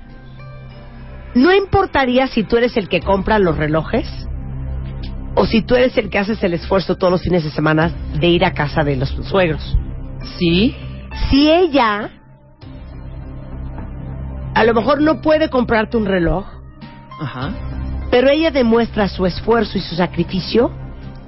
[1.35, 4.07] ¿No importaría si tú eres el que compra los relojes?
[5.41, 8.27] ¿O si tú eres el que haces el esfuerzo todos los fines de semana de
[8.27, 9.77] ir a casa de los suegros?
[10.39, 10.75] Sí.
[11.31, 12.11] Si ella
[14.55, 16.45] a lo mejor no puede comprarte un reloj,
[17.21, 17.53] Ajá.
[18.11, 20.73] pero ella demuestra su esfuerzo y su sacrificio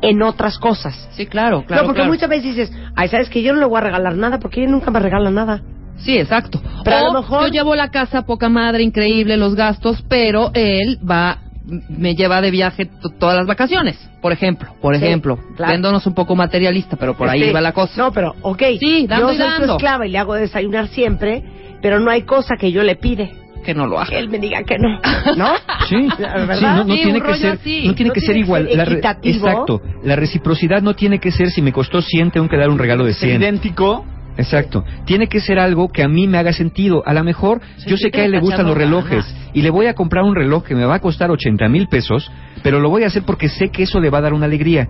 [0.03, 1.09] en otras cosas.
[1.13, 1.83] Sí, claro, claro.
[1.83, 2.13] no, porque claro.
[2.13, 4.73] muchas veces dices, ay, ¿sabes que Yo no le voy a regalar nada porque ella
[4.73, 5.63] nunca me regala nada.
[5.99, 6.61] Sí, exacto.
[6.83, 10.51] Pero a O lo mejor- yo llevo la casa poca madre, increíble los gastos, pero
[10.55, 15.71] él va me lleva de viaje todas las vacaciones, por ejemplo, por Sí, ejemplo, claro.
[15.73, 17.93] viéndonos un poco materialista, pero por ahí va la cosa.
[17.97, 18.63] No, pero, ok.
[18.79, 19.67] Sí, dando yo y soy dando.
[19.67, 21.43] su esclava y le hago desayunar siempre,
[21.83, 23.33] pero no hay cosa que yo le pide
[23.65, 24.09] Que no lo haga.
[24.11, 24.99] que él me diga que no.
[25.37, 25.49] ¿No?
[25.89, 26.57] Sí, ¿Verdad?
[26.59, 27.87] sí, no, no Sí, tiene que ser, así.
[27.87, 28.69] no tiene No que tiene ser que igual.
[28.69, 29.47] ser la re- equitativo.
[29.49, 32.79] exacto, la reciprocidad no tiene que ser si me costó 100 tengo que dar un
[32.79, 33.41] regalo de Es 100.
[33.43, 34.07] idéntico.
[34.41, 34.85] Exacto.
[35.05, 37.03] Tiene que ser algo que a mí me haga sentido.
[37.07, 39.71] A lo mejor Sí, yo sé que a él le gustan los relojes y le
[39.71, 42.31] voy a comprar un reloj que me va a costar 80 mil pesos,
[42.63, 44.89] pero lo voy a hacer porque sé que eso le va a dar una alegría.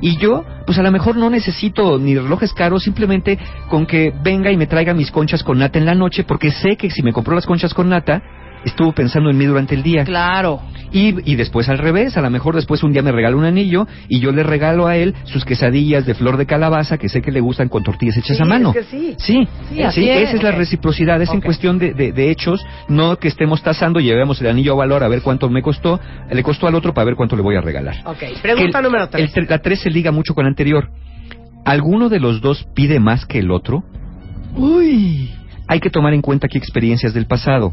[0.00, 4.50] Y yo, pues a lo mejor no necesito ni relojes caros, simplemente con que venga
[4.50, 7.12] y me traiga mis conchas con nata en la noche, porque sé que si me
[7.12, 8.22] compró las conchas con nata,
[8.64, 10.04] estuvo pensando en mí durante el día.
[10.04, 10.60] Claro.
[10.92, 13.86] Y, y después al revés, a lo mejor después un día me regala un anillo
[14.08, 17.30] y yo le regalo a él sus quesadillas de flor de calabaza que sé que
[17.30, 18.70] le gustan con tortillas hechas Sí, a mano.
[18.70, 19.14] es que sí.
[19.18, 19.48] Sí,
[19.92, 20.28] Sí, es.
[20.30, 24.00] esa es la reciprocidad, es en cuestión de, de- de hechos, no que estemos tasando
[24.00, 26.92] y llevemos el anillo a valor a ver cuánto me costó, le costó al otro
[26.92, 27.94] para ver cuánto le voy a regalar.
[28.04, 29.30] Ok, pregunta el- número tres.
[29.36, 30.88] el tre- la 3 se liga mucho con la anterior.
[31.64, 33.84] ¿Alguno de los dos pide más que el otro?
[34.56, 35.30] Uy.
[35.68, 37.72] Hay que tomar en cuenta aquí experiencias del pasado.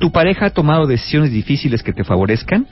[0.00, 2.66] ¿Tu pareja ha tomado decisiones difíciles que te favorezcan?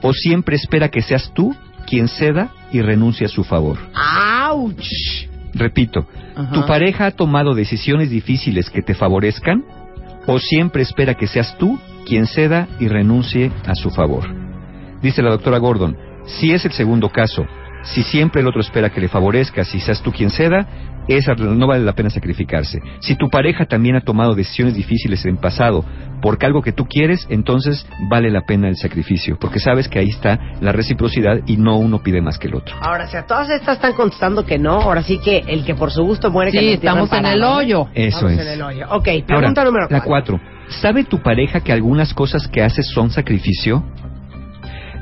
[0.00, 1.54] ¿O siempre espera que seas tú
[1.88, 3.78] quien ceda y renuncie a su favor?
[3.94, 5.26] ¡Auch!
[5.54, 6.06] Repito,
[6.52, 9.64] ¿tu pareja ha tomado decisiones difíciles que te favorezcan?
[10.26, 14.24] ¿O siempre espera que seas tú quien ceda y renuncie a su favor?
[15.02, 15.96] Dice la doctora Gordon,
[16.26, 17.44] si es el segundo caso,
[17.82, 20.66] si siempre el otro espera que le favorezca, si seas tú quien ceda,
[21.08, 22.78] esa no vale la pena sacrificarse.
[23.00, 25.84] Si tu pareja también ha tomado decisiones difíciles en pasado
[26.20, 30.08] porque algo que tú quieres, entonces vale la pena el sacrificio, porque sabes que ahí
[30.08, 32.76] está la reciprocidad y no uno pide más que el otro.
[32.80, 35.90] Ahora, si a todas estas están contestando que no, ahora sí que el que por
[35.90, 37.64] su gusto muere que Sí, entierran estamos en el parado, ¿eh?
[37.64, 37.88] hoyo.
[37.94, 38.40] Eso Estamos es.
[38.40, 38.86] en el hoyo.
[38.90, 40.38] Ok, pregunta Ahora, número La cuatro.
[40.38, 40.40] cuatro.
[40.80, 43.84] ¿Sabe tu pareja que algunas cosas que haces son sacrificio?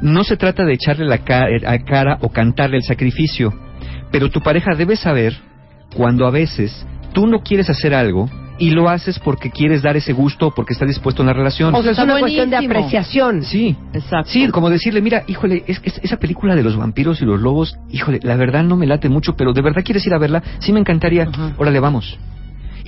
[0.01, 3.53] No se trata de echarle la ca- a cara o cantarle el sacrificio,
[4.11, 5.35] pero tu pareja debe saber
[5.95, 10.13] cuando a veces tú no quieres hacer algo y lo haces porque quieres dar ese
[10.13, 11.75] gusto o porque estás dispuesto a una relación.
[11.75, 12.79] O sea, es una cuestión de buenísimo.
[12.79, 13.43] apreciación.
[13.43, 13.75] Sí.
[13.95, 14.31] Exacto.
[14.31, 17.79] Sí, como decirle, mira, híjole, es, es- esa película de los vampiros y los lobos,
[17.91, 20.73] híjole, la verdad no me late mucho, pero de verdad quieres ir a verla, sí
[20.75, 21.27] me encantaría,
[21.57, 22.19] órale, vamos.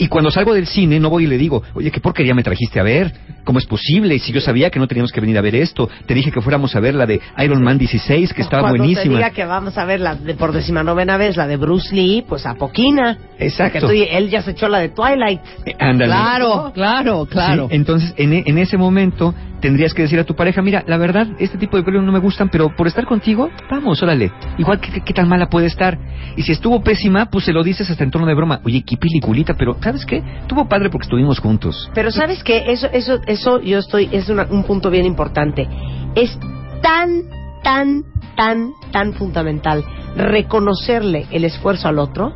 [0.02, 2.80] Y cuando salgo del cine, no voy y le digo, oye, ¿qué porquería me trajiste
[2.80, 3.12] a ver?
[3.44, 4.18] ¿Cómo es posible?
[4.18, 6.74] Si yo sabía que no teníamos que venir a ver esto, te dije que fuéramos
[6.74, 9.14] a ver la de Iron Man 16, que estaba Cuando te buenísima.
[9.14, 12.46] diga que vamos a ver la de, por decimanovena vez la de Bruce Lee, pues
[12.46, 13.16] a poquina.
[13.38, 13.86] Exacto.
[13.86, 15.40] Que tú él ya se echó la de Twilight.
[15.66, 16.10] Eh, ándale.
[16.10, 17.68] Claro, claro, claro.
[17.70, 21.26] Sí, entonces, en, en ese momento, tendrías que decir a tu pareja, mira, la verdad,
[21.38, 24.30] este tipo de películas no me gustan, pero por estar contigo, vamos, órale.
[24.58, 25.96] Igual, ¿qué, qué- qué tan mala puede estar?
[26.36, 28.60] Y si estuvo pésima, pues se lo dices hasta en tono de broma.
[28.64, 30.22] Oye, qué peliculita, pero ¿sabes qué?
[30.46, 31.90] Tuvo padre porque estuvimos juntos.
[31.94, 35.66] Pero sabes que eso, eso, eso yo estoy, es una- un punto bien importante.
[36.14, 36.38] Es
[36.82, 37.22] tan,
[37.62, 38.04] tan,
[38.36, 39.84] tan, tan fundamental
[40.16, 42.34] reconocerle el esfuerzo al otro.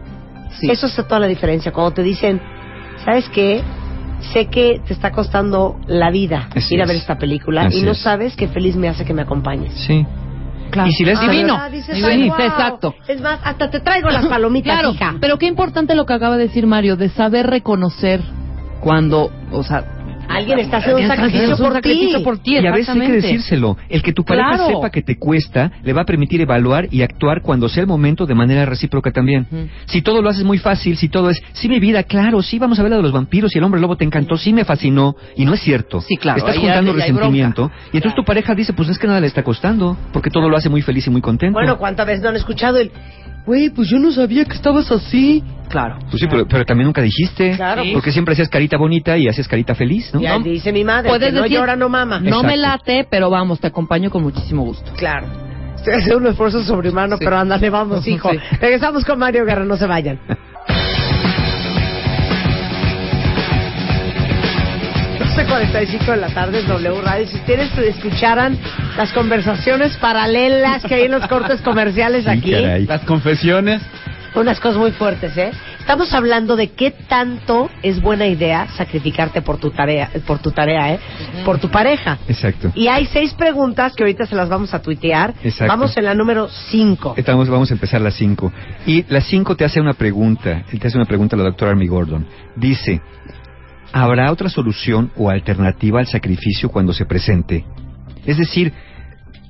[0.60, 0.70] Sí.
[0.70, 1.72] Eso hace toda la diferencia.
[1.72, 2.40] Cuando te dicen,
[3.04, 3.62] ¿sabes qué?
[4.32, 6.88] Sé que te está costando la vida Así ir a es.
[6.88, 7.98] ver esta película Así y no es.
[7.98, 9.72] sabes qué feliz me hace que me acompañes.
[9.86, 10.04] Sí.
[10.70, 10.88] Claro.
[10.88, 11.70] Y si les Ah, divino.
[11.70, 12.08] Dices, divino.
[12.08, 12.38] "Ay, wow".
[12.48, 12.94] Exacto.
[13.06, 15.14] Es más, hasta te traigo las palomitas, Claro, hija.
[15.20, 18.20] pero qué importante lo que acaba de decir Mario, de saber reconocer
[18.80, 19.84] cuando, o sea,
[20.28, 22.14] Alguien está haciendo un sacrificio por ti.
[22.24, 23.76] por ti, Y a veces hay que decírselo.
[23.88, 24.66] El que tu pareja Claro.
[24.66, 28.26] sepa que te cuesta, le va a permitir evaluar y actuar cuando sea el momento
[28.26, 29.46] de manera recíproca también.
[29.86, 32.78] Si todo lo haces muy fácil, si todo es, sí mi vida, claro, sí vamos
[32.78, 35.16] a ver la de los vampiros y el hombre lobo te encantó, sí me fascinó,
[35.36, 36.00] y no es cierto.
[36.00, 39.26] Sí, claro, Estás juntando resentimiento, y entonces tu pareja dice, pues es que nada le
[39.26, 41.54] está costando, porque todo lo hace muy feliz y muy contento.
[41.58, 42.90] Bueno, ¿cuántas veces no han escuchado el...
[43.46, 45.40] Güey, pues yo no sabía que estabas así.
[45.68, 45.98] Claro.
[46.10, 47.90] Pues sí, pero, pero también nunca dijiste, Claro, Sí.
[47.92, 50.22] porque siempre hacías carita bonita y hacías carita feliz, ¿no?
[50.22, 50.44] Ya No.
[50.44, 52.20] dice mi madre, Puedes que no decir, llora, no mama.
[52.20, 54.90] No me late, pero vamos, te acompaño con muchísimo gusto.
[54.96, 55.26] Claro.
[55.76, 57.24] Estoy haciendo un esfuerzo sobrehumano, Sí.
[57.24, 58.30] pero ándale, vamos, hijo.
[58.30, 58.38] Sí.
[58.60, 60.18] Regresamos con Mario Guerra, no se vayan.
[65.18, 67.26] 12.45 de la tarde es W Radio.
[67.26, 68.58] Si ustedes escucharan
[68.96, 72.86] las conversaciones paralelas que hay en los cortes comerciales Sí, aquí, caray.
[72.86, 73.82] Las confesiones.
[74.40, 75.50] Unas cosas muy fuertes, ¿eh?
[75.78, 80.94] Estamos hablando de qué tanto es buena idea sacrificarte por tu tarea, por tu tarea,
[80.94, 81.00] ¿eh?
[81.44, 82.18] Por tu pareja.
[82.28, 82.72] Exacto.
[82.74, 85.34] Y hay seis preguntas que ahorita se las vamos a tuitear.
[85.42, 85.72] Exacto.
[85.72, 87.14] Vamos en la número cinco.
[87.16, 88.52] Estamos, vamos a empezar las 5.
[88.86, 90.64] Y las 5 te hace una pregunta.
[90.70, 92.26] Te hace una pregunta la doctora Army Gordon.
[92.56, 93.00] Dice,
[93.92, 97.64] ¿habrá otra solución o alternativa al sacrificio cuando se presente?
[98.24, 98.72] Es decir,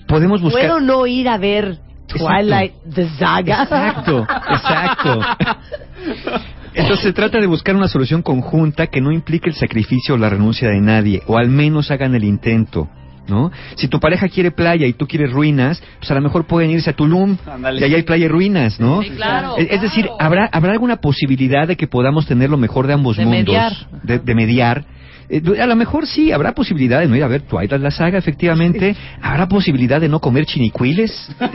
[0.07, 0.63] podemos buscar...
[0.63, 3.63] ¿Puedo no ir a ver Twilight the Saga?
[3.63, 5.21] Exacto, exacto.
[6.75, 10.29] Entonces se trata de buscar una solución conjunta que no implique el sacrificio o la
[10.29, 12.89] renuncia de nadie, o al menos hagan el intento.
[13.29, 13.51] ¿No?
[13.75, 16.91] Si tu pareja quiere playa y tú quieres ruinas, pues a lo mejor pueden irse
[16.91, 17.37] a Tulum
[17.77, 19.03] y allá hay playa y ruinas, ¿no?
[19.03, 22.87] Sí, claro, es, es decir, habrá habrá alguna posibilidad de que podamos tener lo mejor
[22.87, 23.73] de ambos De mundos, mediar.
[24.05, 24.85] de, de mediar.
[25.29, 28.19] Eh, a lo mejor sí, habrá posibilidad de no ir a ver Twilight la saga,
[28.19, 28.97] efectivamente.
[29.21, 31.11] Habrá posibilidad de no comer chinicuiles.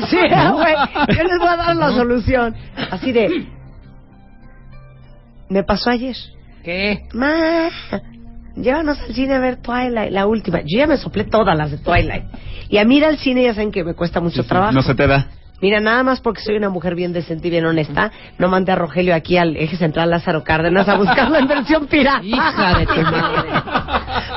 [0.10, 0.18] Sí,
[0.54, 0.74] güey.
[1.16, 2.56] Yo les voy a dar la solución.
[2.90, 3.48] Así de.
[5.50, 6.16] Me pasó ayer.
[6.64, 7.08] ¿Qué?
[7.14, 7.70] Ma,
[8.56, 10.60] llévanos al cine a ver Twilight, la última.
[10.62, 12.26] Yo ya me soplé todas las de Twilight.
[12.70, 14.72] Y a mí ir al cine ya saben que me cuesta mucho trabajo.
[14.74, 15.28] No se te da.
[15.62, 18.76] Mira, nada más porque soy una mujer bien decente y bien honesta, no mandé a
[18.76, 22.24] Rogelio aquí al eje central Lázaro Cárdenas a buscarla en versión pirata.
[22.24, 23.50] Hija de tu madre.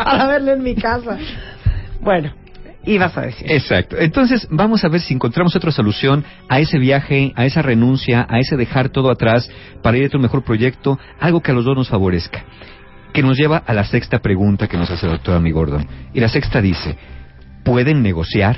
[0.05, 1.17] Para verla en mi casa.
[2.01, 2.35] Bueno,
[2.85, 3.51] ibas a decir.
[3.51, 3.97] Exacto.
[3.99, 8.39] Entonces, vamos a ver si encontramos otra solución a ese viaje, a esa renuncia, a
[8.39, 9.51] ese dejar todo atrás
[9.83, 12.45] para ir a otro mejor proyecto, algo que a los dos nos favorezca.
[13.15, 15.87] Que nos lleva a la sexta pregunta que nos hace el doctor Amy Gordon.
[16.13, 16.97] Y la sexta dice,
[17.65, 18.57] ¿pueden negociar?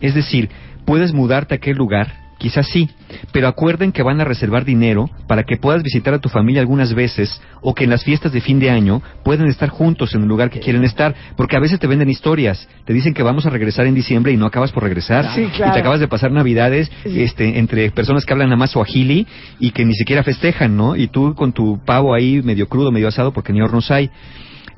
[0.00, 0.48] Es decir,
[0.86, 2.26] ¿puedes mudarte a aquel lugar?
[2.38, 2.90] Quizás sí,
[3.32, 6.92] pero acuerden que van a reservar dinero para que puedas visitar a tu familia algunas
[6.92, 10.28] veces o que en las fiestas de fin de año pueden estar juntos en el
[10.28, 13.50] lugar que quieren estar, porque a veces te venden historias, te dicen que vamos a
[13.50, 16.90] regresar en diciembre y no acabas por regresar, Sí, y te acabas de pasar navidades
[17.06, 19.26] este, entre personas que hablan nada más suajili
[19.58, 20.94] y que ni siquiera festejan, ¿no?
[20.94, 24.10] Y tú con tu pavo ahí medio crudo, medio asado porque ni hornos hay.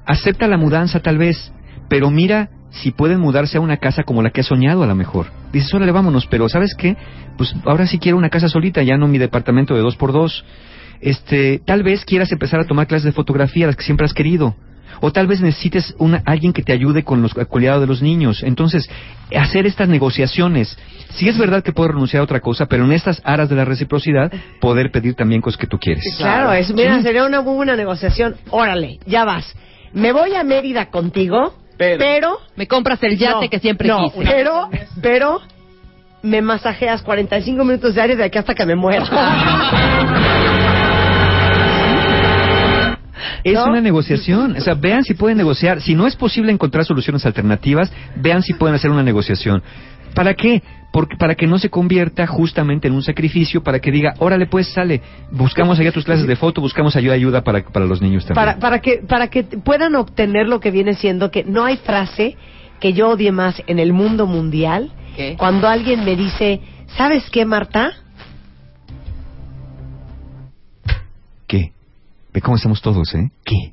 [0.07, 1.53] Acepta la mudanza tal vez,
[1.88, 4.95] pero mira si pueden mudarse a una casa como la que ha soñado a lo
[4.95, 5.27] mejor.
[5.53, 6.97] Dices, órale, vámonos, pero ¿sabes qué?
[7.37, 10.45] Pues ahora sí quiero una casa solita, ya no mi departamento de dos por dos.
[11.01, 14.55] Este, tal vez quieras empezar a tomar clases de fotografía, las que siempre has querido.
[15.01, 18.03] O tal vez necesites una, alguien que te ayude con los, el cuidado de los
[18.03, 18.43] niños.
[18.43, 18.91] Entonces,
[19.37, 20.77] hacer estas negociaciones.
[21.11, 23.65] Sí es verdad que puedo renunciar a otra cosa, pero en estas aras de la
[23.65, 26.05] reciprocidad, poder pedir también cosas que tú quieres.
[26.19, 28.37] Claro, es, mira, sería una muy buena negociación.
[28.51, 29.55] Órale, ya vas.
[29.93, 32.38] Me voy a Mérida contigo, Pero- pero...
[32.57, 34.25] Me compras el yate no, que siempre no, quise.
[34.31, 34.69] pero,
[35.01, 35.41] pero
[36.23, 39.05] me masajeas 45 minutos diarios de aquí hasta que me muera.
[43.45, 43.67] Es ¿No?
[43.67, 44.57] una negociación.
[44.57, 45.81] O sea, vean si pueden negociar.
[45.81, 49.62] Si no es posible encontrar soluciones alternativas, vean si pueden hacer una negociación.
[50.14, 50.62] ¿Para qué?
[50.92, 54.73] Porque para que no se convierta justamente en un sacrificio, para que diga, órale, pues
[54.73, 58.47] sale, buscamos allá tus clases de foto, buscamos ayuda, ayuda para, para los niños también.
[58.47, 62.37] para, para que para que puedan obtener lo que viene siendo que no hay frase
[62.81, 65.37] que yo odie más en el mundo mundial ¿Qué?
[65.38, 66.61] cuando alguien me dice
[66.97, 67.92] ¿sabes qué Marta?
[71.47, 71.73] ¿Qué?
[72.33, 73.31] Ve cómo estamos todos, ¿eh?
[73.44, 73.73] ¿Qué?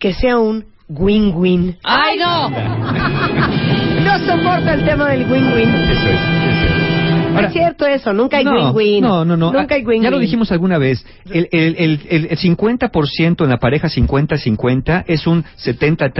[0.00, 2.50] que sea un win-win ¡Ay, no!
[2.50, 6.49] no soporto el tema del win-win Eso es.
[7.30, 9.52] No Ahora- es cierto eso nunca hay no, win-win No, no, no.
[9.52, 11.04] nunca hay Ah, win-win Ya lo dijimos alguna vez.
[11.30, 16.12] El, el, el, el, el 50% en la pareja 50-50 es un 70-30,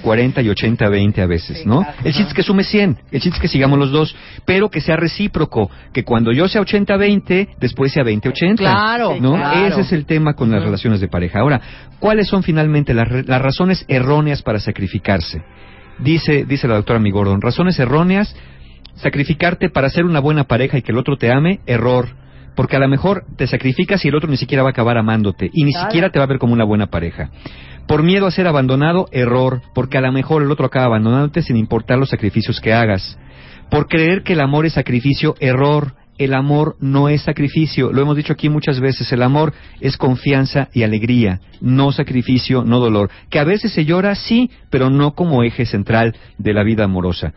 [0.00, 1.84] 60-40 y 80-20 a veces, ¿no?
[2.04, 2.96] El chiste es que sume 100.
[3.10, 4.14] El chiste es que sigamos los dos.
[4.44, 5.70] Pero que sea recíproco.
[5.92, 8.56] Que cuando yo sea 80-20, después sea 20-80.
[8.56, 9.34] Claro, ¿no?
[9.34, 9.66] claro.
[9.66, 11.40] Ese es el tema con las relaciones de pareja.
[11.40, 11.60] Ahora,
[11.98, 15.42] ¿cuáles son finalmente las, las razones erróneas para sacrificarse?
[15.98, 18.34] Dice, dice la doctora Migordon, razones erróneas
[19.02, 22.08] sacrificarte para ser una buena pareja y que el otro te ame, error.
[22.54, 25.48] Porque a lo mejor te sacrificas y el otro ni siquiera va a acabar amándote
[25.52, 25.86] y ni Claro.
[25.88, 27.30] siquiera te va a ver como una buena pareja.
[27.86, 29.62] Por miedo a ser abandonado, error.
[29.74, 33.18] Porque a lo mejor el otro acaba abandonándote sin importar los sacrificios que hagas.
[33.70, 35.94] Por creer que el amor es sacrificio, error.
[36.18, 37.92] El amor no es sacrificio.
[37.92, 39.12] Lo hemos dicho aquí muchas veces.
[39.12, 43.08] El amor es confianza y alegría, no sacrificio, no dolor.
[43.30, 47.34] Que a veces se llora, sí, pero no como eje central de la vida amorosa.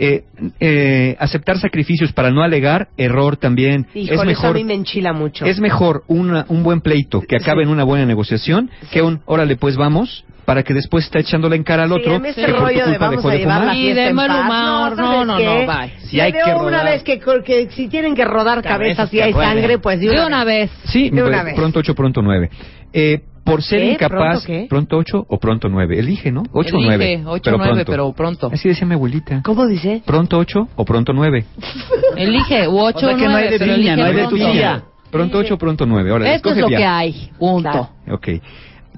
[0.00, 0.22] Eh,
[0.60, 3.86] eh, aceptar sacrificios para no alegar, error también.
[3.94, 7.20] Híjole, es eso a mejor, mí me enchila mucho es mejor una- un buen pleito
[7.22, 11.18] que acabe en una buena negociación que un, órale, pues vamos, para que después está
[11.18, 13.16] echándole en cara al Sí, otro a mí ese que por tu de culpa vamos
[13.16, 13.76] dejó de fumar.
[13.76, 15.92] Y de mal humor, ¿sabes no, no, no, bye.
[16.06, 16.84] Si hay que una rodar.
[16.86, 20.24] vez que, que si tienen que rodar cabezas Cabezas y hay sangre, pues de De
[20.24, 20.70] una, vez.
[20.84, 21.54] Sí, De una vez.
[21.54, 22.48] pronto 8, pronto 9.
[22.92, 23.92] Eh, por ser ¿Qué?
[23.92, 24.66] incapaz, ¿Pronto qué?
[24.68, 25.98] pronto 8 o pronto 9.
[25.98, 26.42] Elige, ¿no?
[26.52, 27.22] 8 o Elige, 9.
[27.26, 28.50] ocho o nueve, pero pronto.
[28.52, 29.42] Así decía mi abuelita.
[29.44, 30.02] ¿Cómo dice?
[30.04, 31.44] Pronto 8 o pronto 9.
[32.16, 34.12] Elige, u ocho O sea que o no hay nueve, de pero elige no hay
[34.14, 34.36] de pronto.
[34.36, 34.82] piña.
[35.10, 36.10] Pronto 8 o pronto 9.
[36.10, 36.80] Ahora, Esto es lo bien.
[36.80, 37.90] que hay, punto.
[38.10, 38.28] Ok.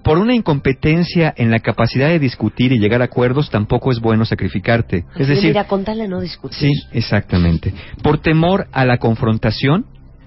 [0.03, 4.25] Por una incompetencia en la capacidad de discutir y llegar a acuerdos, tampoco es bueno
[4.25, 5.05] sacrificarte.
[5.17, 6.59] Es Sí, decir, mira, con tal de no discutir.
[6.59, 7.73] Sí, exactamente.
[8.03, 9.85] Por temor a la confrontación,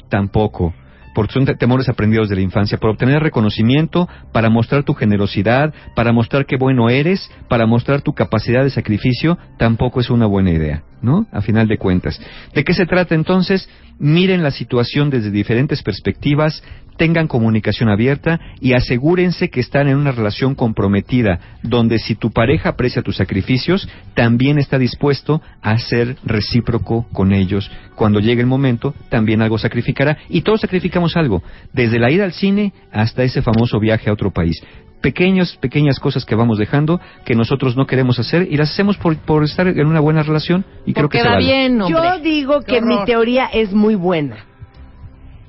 [0.10, 0.74] tampoco.
[1.14, 2.78] Porque son te- temores aprendidos de la infancia.
[2.78, 8.14] Por obtener reconocimiento, para mostrar tu generosidad, para mostrar qué bueno eres, para mostrar tu
[8.14, 11.28] capacidad de sacrificio, tampoco es una buena idea, ¿no?
[11.32, 12.20] A final de cuentas.
[12.56, 13.70] ¿De qué se trata entonces?
[14.00, 16.64] Miren la situación desde diferentes perspectivas,
[16.98, 22.70] tengan comunicación abierta y asegúrense que están en una relación comprometida, donde si tu pareja
[22.70, 27.70] aprecia tus sacrificios, también está dispuesto a ser recíproco con ellos.
[27.96, 30.18] Cuando llegue el momento, también algo sacrificará.
[30.30, 34.32] Y todos sacrificamos algo, desde la ida al cine hasta ese famoso viaje a otro
[34.32, 34.64] país.
[35.04, 39.18] Pequeñas, pequeñas cosas que vamos dejando que nosotros no queremos hacer y las hacemos por,
[39.18, 41.46] por estar en una buena relación y creo que se vale.
[41.46, 42.02] bien, hombre.
[42.02, 44.46] Yo digo Qué que mi teoría es muy buena.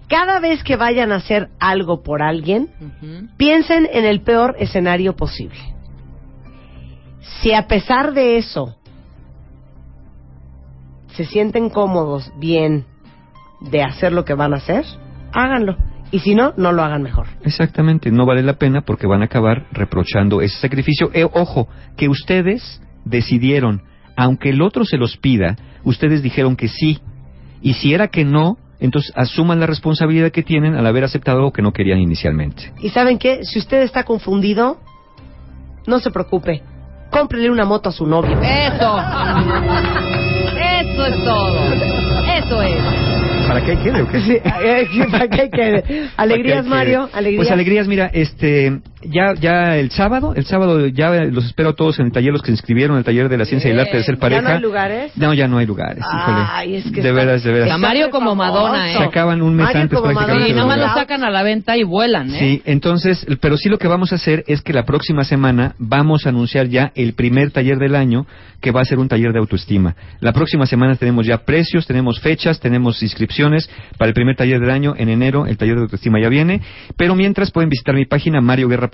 [0.08, 2.68] Cada vez que vayan a hacer algo por alguien,
[3.36, 5.58] piensen en el peor escenario posible.
[7.20, 8.76] Si a pesar de eso
[11.14, 12.86] se sienten cómodos, bien,
[13.60, 14.84] de hacer lo que van a hacer,
[15.32, 15.76] háganlo.
[16.14, 17.26] Y si no, no lo hagan mejor.
[17.42, 21.10] Exactamente, no vale la pena porque van a acabar reprochando ese sacrificio.
[21.12, 23.82] Eh, ojo, que ustedes decidieron,
[24.16, 27.00] aunque el otro se los pida, ustedes dijeron que sí.
[27.62, 31.52] Y si era que no, entonces asuman la responsabilidad que tienen al haber aceptado algo
[31.52, 32.72] que no querían inicialmente.
[32.78, 34.78] Y saben qué, si usted está confundido,
[35.88, 36.62] no se preocupe.
[37.10, 38.38] Cómprele una moto a su novio.
[38.40, 38.98] Eso.
[40.60, 41.43] Eso es todo.
[43.64, 43.76] Eso es.
[43.76, 44.20] ¿Para qué quede o qué?
[44.20, 46.08] Sí, eh, ¿para qué quede?
[46.16, 47.06] Alegrías, ¿Para qué Mario.
[47.08, 47.18] quede?
[47.18, 47.38] Alegrías.
[47.40, 51.98] Pues alegrías, mira, este, ya, ya el sábado, el sábado ya los espero a todos
[52.00, 53.80] en el taller, los que se inscribieron en el taller de la ciencia y el
[53.80, 54.42] arte de ser ¿Ya pareja.
[54.42, 55.12] no hay lugares?
[55.16, 56.46] No, ya no hay lugares, híjole.
[56.50, 57.70] Ay, es que de está- veras, de veras.
[57.70, 58.96] A Mario como Madonna, ¿eh?
[58.98, 60.50] Se acaban un mes Mario antes como prácticamente.
[60.50, 62.38] Y nomás lo sacan a la venta y vuelan, ¿eh?
[62.38, 66.26] Sí, entonces, pero sí lo que vamos a hacer es que la próxima semana vamos
[66.26, 68.26] a anunciar ya el primer taller del año,
[68.60, 69.94] que va a ser un taller de autoestima.
[70.20, 74.70] La próxima semana tenemos ya precios, tenemos fechas, tenemos inscripciones para el primer taller del
[74.70, 74.94] año.
[74.96, 76.60] En enero el taller de autoestima ya viene,
[76.96, 78.40] pero mientras pueden visitar mi página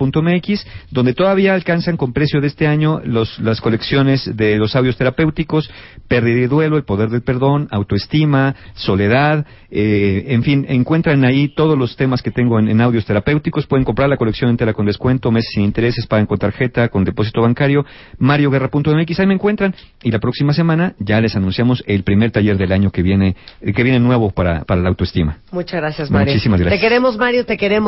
[0.01, 4.97] marioguerra.mx, donde todavía alcanzan con precio de este año los, las colecciones de los audios
[4.97, 5.69] terapéuticos,
[6.07, 11.77] pérdida y duelo, el poder del perdón, autoestima, soledad, eh, en fin, encuentran ahí todos
[11.77, 13.67] los temas que tengo en, en audios terapéuticos.
[13.67, 17.41] Pueden comprar la colección entera con descuento, meses sin intereses, pagan con tarjeta, con depósito
[17.41, 17.85] bancario,
[18.17, 19.73] marioguerra.mx, ahí me encuentran.
[20.03, 23.83] Y la próxima semana ya les anunciamos el primer taller del año que viene, que
[23.83, 25.37] viene nuevo para, para la autoestima.
[25.51, 26.33] Muchas gracias, Mario.
[26.33, 26.79] Muchísimas gracias.
[26.79, 27.81] Te queremos, Mario, te queremos.